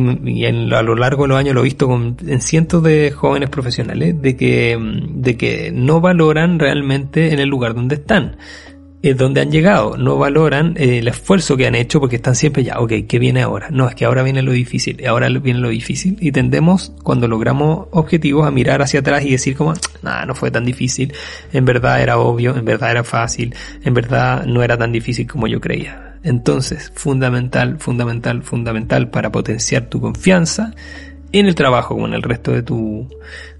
a 0.45 0.81
lo 0.81 0.95
largo 0.95 1.23
de 1.23 1.29
los 1.29 1.37
años 1.37 1.55
lo 1.55 1.61
he 1.61 1.65
visto 1.65 1.87
con, 1.87 2.17
en 2.25 2.41
cientos 2.41 2.83
de 2.83 3.11
jóvenes 3.11 3.49
profesionales, 3.49 4.21
de 4.21 4.35
que, 4.35 4.77
de 5.09 5.37
que 5.37 5.71
no 5.73 6.01
valoran 6.01 6.59
realmente 6.59 7.33
en 7.33 7.39
el 7.39 7.49
lugar 7.49 7.73
donde 7.73 7.95
están 7.95 8.37
es 9.01 9.17
donde 9.17 9.41
han 9.41 9.51
llegado, 9.51 9.97
no 9.97 10.17
valoran 10.17 10.75
eh, 10.77 10.99
el 10.99 11.07
esfuerzo 11.07 11.57
que 11.57 11.65
han 11.65 11.75
hecho 11.75 11.99
porque 11.99 12.17
están 12.17 12.35
siempre 12.35 12.63
ya, 12.63 12.79
ok, 12.79 12.93
¿qué 13.07 13.19
viene 13.19 13.41
ahora? 13.41 13.69
No, 13.71 13.89
es 13.89 13.95
que 13.95 14.05
ahora 14.05 14.23
viene 14.23 14.41
lo 14.41 14.51
difícil, 14.51 15.05
ahora 15.07 15.29
viene 15.29 15.59
lo 15.59 15.69
difícil 15.69 16.17
y 16.19 16.31
tendemos 16.31 16.93
cuando 17.03 17.27
logramos 17.27 17.87
objetivos 17.91 18.47
a 18.47 18.51
mirar 18.51 18.81
hacia 18.81 18.99
atrás 18.99 19.23
y 19.23 19.31
decir 19.31 19.55
como, 19.55 19.73
nada, 20.03 20.25
no 20.25 20.35
fue 20.35 20.51
tan 20.51 20.65
difícil, 20.65 21.13
en 21.51 21.65
verdad 21.65 22.01
era 22.01 22.19
obvio, 22.19 22.55
en 22.55 22.65
verdad 22.65 22.91
era 22.91 23.03
fácil, 23.03 23.55
en 23.83 23.93
verdad 23.93 24.45
no 24.45 24.61
era 24.61 24.77
tan 24.77 24.91
difícil 24.91 25.27
como 25.27 25.47
yo 25.47 25.59
creía. 25.59 26.07
Entonces, 26.23 26.91
fundamental, 26.93 27.79
fundamental, 27.79 28.43
fundamental 28.43 29.09
para 29.09 29.31
potenciar 29.31 29.87
tu 29.87 29.99
confianza 29.99 30.75
en 31.31 31.47
el 31.47 31.55
trabajo 31.55 31.95
como 31.95 32.07
en 32.07 32.13
el 32.13 32.21
resto 32.21 32.51
de 32.51 32.63
tu, 32.63 33.07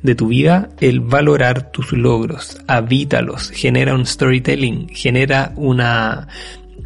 de 0.01 0.15
tu 0.15 0.27
vida, 0.27 0.69
el 0.79 0.99
valorar 0.99 1.71
tus 1.71 1.93
logros, 1.93 2.60
habítalos, 2.67 3.51
genera 3.51 3.95
un 3.95 4.05
storytelling, 4.05 4.89
genera 4.89 5.53
una, 5.55 6.27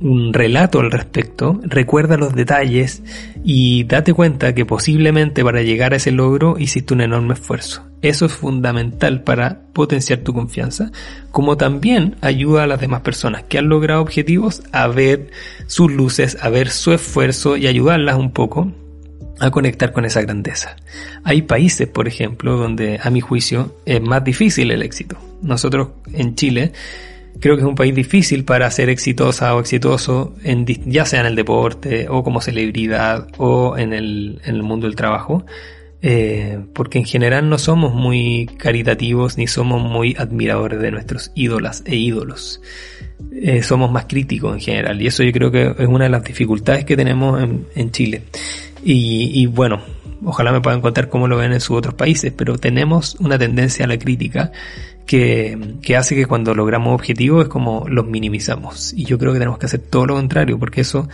un 0.02 0.34
relato 0.34 0.80
al 0.80 0.92
respecto, 0.92 1.60
recuerda 1.64 2.18
los 2.18 2.36
detalles 2.36 3.02
y 3.44 3.84
date 3.86 4.14
cuenta 4.14 4.54
que 4.54 4.66
posiblemente 4.66 5.44
para 5.44 5.62
llegar 5.62 5.94
a 5.94 5.98
ese 5.98 6.12
logro 6.12 6.58
hiciste 6.60 6.94
un 6.94 7.02
enorme 7.02 7.34
esfuerzo. 7.34 7.84
Eso 8.02 8.26
es 8.28 8.34
fundamental 8.34 9.24
para 9.24 9.62
potenciar 9.74 10.20
tu 10.20 10.34
confianza, 10.34 10.92
como 11.32 11.58
también 11.58 12.18
ayuda 12.22 12.64
a 12.64 12.68
las 12.68 12.80
demás 12.80 13.02
personas 13.02 13.44
que 13.44 13.58
han 13.58 13.70
logrado 13.70 14.02
objetivos 14.02 14.62
a 14.72 14.88
ver 14.88 15.32
sus 15.66 15.92
luces, 15.92 16.38
a 16.42 16.50
ver 16.50 16.70
su 16.70 16.94
esfuerzo 16.94 17.58
y 17.58 17.66
ayudarlas 17.66 18.18
un 18.18 18.32
poco 18.32 18.72
a 19.40 19.52
conectar 19.52 19.92
con 19.92 20.06
esa 20.06 20.22
grandeza. 20.22 20.76
Hay 21.24 21.42
países, 21.44 21.88
por 21.88 22.08
ejemplo, 22.08 22.58
donde 22.58 23.00
a 23.02 23.10
mi 23.10 23.22
juicio 23.22 23.76
es 23.86 24.02
más 24.02 24.24
difícil 24.24 24.72
el 24.72 24.82
éxito. 24.82 25.18
Nosotros 25.42 25.90
en 26.14 26.36
Chile 26.36 26.72
creo 27.40 27.56
que 27.56 27.62
es 27.62 27.68
un 27.68 27.76
país 27.76 27.94
difícil 27.94 28.46
para 28.46 28.70
ser 28.72 28.90
exitosa 28.90 29.56
o 29.56 29.60
exitoso, 29.60 30.36
en, 30.44 30.66
ya 30.66 31.06
sea 31.06 31.22
en 31.22 31.26
el 31.28 31.36
deporte 31.36 32.08
o 32.10 32.24
como 32.24 32.42
celebridad 32.42 33.28
o 33.38 33.78
en 33.78 33.94
el, 33.94 34.42
el 34.46 34.64
mundo 34.64 34.88
del 34.88 34.96
trabajo. 34.96 35.46
Eh, 36.08 36.60
porque 36.74 37.00
en 37.00 37.06
general 37.06 37.50
no 37.50 37.58
somos 37.58 37.96
muy 37.96 38.48
caritativos 38.58 39.40
ni 39.40 39.48
somos 39.48 39.82
muy 39.82 40.16
admiradores 40.20 40.80
de 40.80 40.92
nuestros 40.92 41.32
ídolas 41.34 41.84
e 41.88 41.96
ídolos. 41.96 42.62
Eh, 43.34 43.64
somos 43.64 43.92
más 43.92 44.06
críticos 44.06 44.54
en 44.54 44.62
general 44.62 45.02
y 45.02 45.08
eso 45.08 45.24
yo 45.24 45.32
creo 45.32 45.52
que 45.52 45.64
es 45.64 45.88
una 45.88 46.04
de 46.04 46.12
las 46.12 46.24
dificultades 46.24 46.86
que 46.86 46.96
tenemos 46.96 47.42
en, 47.42 47.66
en 47.76 47.92
Chile. 47.92 48.22
Y, 48.88 49.48
bueno, 49.48 49.82
ojalá 50.24 50.52
me 50.52 50.62
puedan 50.62 50.80
contar 50.80 51.10
cómo 51.10 51.28
lo 51.28 51.38
ven 51.38 51.54
en 51.54 51.60
sus 51.60 51.76
otros 51.76 51.96
países, 51.96 52.32
pero 52.32 52.56
tenemos 52.58 53.16
una 53.16 53.40
tendencia 53.40 53.86
a 53.86 53.88
la 53.88 53.98
crítica 53.98 54.52
que, 55.08 55.78
que, 55.82 55.98
hace 55.98 56.16
que 56.16 56.28
cuando 56.28 56.54
logramos 56.54 56.94
objetivos 56.94 57.46
es 57.46 57.50
como 57.50 57.86
los 57.90 58.06
minimizamos. 58.06 58.94
Y 58.94 59.06
yo 59.06 59.18
creo 59.18 59.34
que 59.34 59.40
tenemos 59.40 59.58
que 59.58 59.66
hacer 59.66 59.80
todo 59.80 60.06
lo 60.06 60.14
contrario, 60.14 60.60
porque 60.60 60.82
eso 60.82 61.10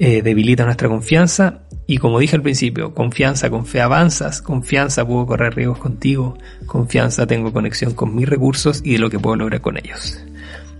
eh, 0.00 0.22
debilita 0.22 0.64
nuestra 0.64 0.88
confianza. 0.88 1.60
Y 1.86 1.98
como 1.98 2.18
dije 2.18 2.36
al 2.36 2.42
principio, 2.42 2.94
confianza 2.94 3.48
con 3.48 3.64
fe 3.64 3.80
avanzas, 3.80 4.42
confianza 4.42 5.06
puedo 5.06 5.26
correr 5.26 5.54
riesgos 5.54 5.78
contigo, 5.78 6.36
confianza 6.66 7.26
tengo 7.26 7.52
conexión 7.52 7.94
con 7.94 8.14
mis 8.14 8.28
recursos 8.28 8.80
y 8.84 8.92
de 8.92 8.98
lo 8.98 9.08
que 9.08 9.18
puedo 9.18 9.36
lograr 9.36 9.60
con 9.60 9.76
ellos. 9.76 10.18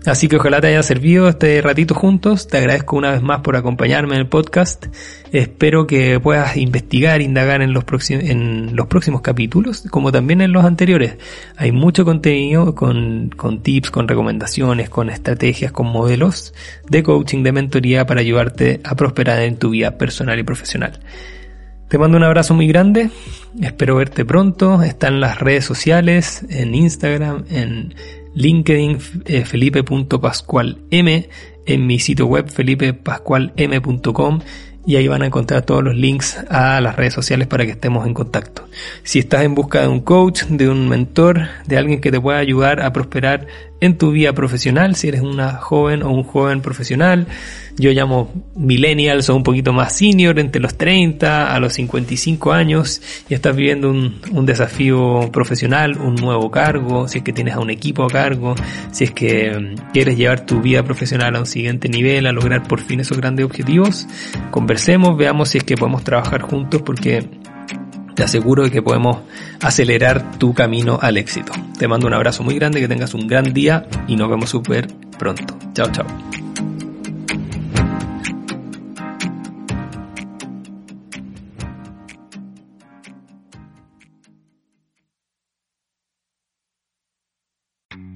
Así 0.05 0.29
que 0.29 0.37
ojalá 0.37 0.61
te 0.61 0.67
haya 0.67 0.81
servido 0.81 1.27
este 1.27 1.61
ratito 1.61 1.93
juntos. 1.93 2.47
Te 2.47 2.57
agradezco 2.57 2.95
una 2.95 3.11
vez 3.11 3.21
más 3.21 3.41
por 3.41 3.57
acompañarme 3.57 4.15
en 4.15 4.21
el 4.21 4.27
podcast. 4.27 4.85
Espero 5.33 5.87
que 5.87 6.19
puedas 6.19 6.55
investigar, 6.55 7.21
indagar 7.21 7.61
en 7.61 7.73
los, 7.73 7.83
próximos, 7.83 8.23
en 8.23 8.75
los 8.75 8.87
próximos 8.87 9.21
capítulos, 9.21 9.83
como 9.91 10.11
también 10.11 10.39
en 10.39 10.53
los 10.53 10.63
anteriores. 10.63 11.17
Hay 11.57 11.73
mucho 11.73 12.05
contenido 12.05 12.75
con, 12.75 13.29
con 13.35 13.61
tips, 13.61 13.91
con 13.91 14.07
recomendaciones, 14.07 14.89
con 14.89 15.09
estrategias, 15.09 15.73
con 15.73 15.87
modelos 15.87 16.53
de 16.89 17.03
coaching, 17.03 17.43
de 17.43 17.51
mentoría 17.51 18.05
para 18.05 18.21
ayudarte 18.21 18.79
a 18.85 18.95
prosperar 18.95 19.41
en 19.41 19.57
tu 19.57 19.71
vida 19.71 19.97
personal 19.97 20.39
y 20.39 20.43
profesional. 20.43 20.99
Te 21.89 21.97
mando 21.97 22.17
un 22.17 22.23
abrazo 22.23 22.53
muy 22.53 22.67
grande. 22.67 23.09
Espero 23.59 23.95
verte 23.95 24.23
pronto. 24.23 24.83
Está 24.83 25.07
en 25.07 25.19
las 25.19 25.39
redes 25.39 25.65
sociales, 25.65 26.45
en 26.47 26.75
Instagram, 26.75 27.45
en 27.49 27.95
LinkedIn 28.39 28.97
eh, 29.25 29.45
felipe.pascualm, 29.45 30.77
en 30.89 31.87
mi 31.87 31.99
sitio 31.99 32.25
web 32.25 32.49
felipepascualm.com 32.49 34.39
y 34.85 34.95
ahí 34.95 35.07
van 35.07 35.21
a 35.21 35.25
encontrar 35.27 35.63
todos 35.63 35.83
los 35.83 35.95
links 35.95 36.37
a 36.49 36.79
las 36.81 36.95
redes 36.95 37.13
sociales 37.13 37.47
para 37.47 37.65
que 37.65 37.71
estemos 37.71 38.07
en 38.07 38.13
contacto. 38.13 38.67
Si 39.03 39.19
estás 39.19 39.43
en 39.43 39.53
busca 39.53 39.81
de 39.81 39.87
un 39.87 39.99
coach, 39.99 40.45
de 40.45 40.69
un 40.69 40.87
mentor, 40.87 41.41
de 41.67 41.77
alguien 41.77 42.01
que 42.01 42.11
te 42.11 42.19
pueda 42.19 42.39
ayudar 42.39 42.81
a 42.81 42.93
prosperar 42.93 43.45
en 43.81 43.97
tu 43.97 44.11
vida 44.11 44.33
profesional, 44.33 44.95
si 44.95 45.07
eres 45.07 45.21
una 45.21 45.53
joven 45.53 46.03
o 46.03 46.11
un 46.11 46.23
joven 46.23 46.61
profesional, 46.61 47.27
yo 47.77 47.91
llamo 47.91 48.33
millennials 48.55 49.29
o 49.29 49.35
un 49.35 49.43
poquito 49.43 49.71
más 49.71 49.95
senior, 49.95 50.37
entre 50.39 50.61
los 50.61 50.77
30 50.77 51.53
a 51.53 51.59
los 51.59 51.73
55 51.73 52.51
años, 52.51 53.01
y 53.29 53.33
estás 53.33 53.55
viviendo 53.55 53.89
un, 53.89 54.19
un 54.31 54.45
desafío 54.45 55.29
profesional, 55.31 55.97
un 55.97 56.15
nuevo 56.15 56.51
cargo, 56.51 57.07
si 57.07 57.19
es 57.19 57.23
que 57.23 57.31
tienes 57.31 57.55
a 57.55 57.59
un 57.59 57.69
equipo 57.69 58.03
a 58.03 58.09
cargo, 58.09 58.55
si 58.91 59.05
es 59.05 59.11
que 59.11 59.51
mm, 59.51 59.91
quieres 59.93 60.17
llevar 60.17 60.45
tu 60.45 60.61
vida 60.61 60.83
profesional 60.83 61.35
a 61.37 61.39
un 61.39 61.45
siguiente 61.45 61.87
nivel, 61.87 62.27
a 62.27 62.33
lograr 62.33 62.67
por 62.67 62.81
fin 62.81 62.99
esos 62.99 63.17
grandes 63.17 63.45
objetivos, 63.45 64.07
conversemos, 64.51 65.17
veamos 65.17 65.49
si 65.49 65.59
es 65.59 65.63
que 65.63 65.75
podemos 65.75 66.03
trabajar 66.03 66.41
juntos 66.41 66.81
porque 66.81 67.23
te 68.19 68.25
aseguro 68.25 68.69
que 68.69 68.81
podemos 68.81 69.19
acelerar 69.61 70.37
tu 70.37 70.53
camino 70.53 70.99
al 71.01 71.15
éxito. 71.15 71.53
Te 71.77 71.87
mando 71.87 72.05
un 72.05 72.13
abrazo 72.13 72.43
muy 72.43 72.55
grande, 72.55 72.81
que 72.81 72.87
tengas 72.89 73.13
un 73.13 73.27
gran 73.29 73.53
día 73.53 73.87
y 74.09 74.17
nos 74.17 74.29
vemos 74.29 74.49
súper 74.49 74.87
pronto. 75.17 75.57
Chao, 75.73 75.89
chao. 75.89 76.05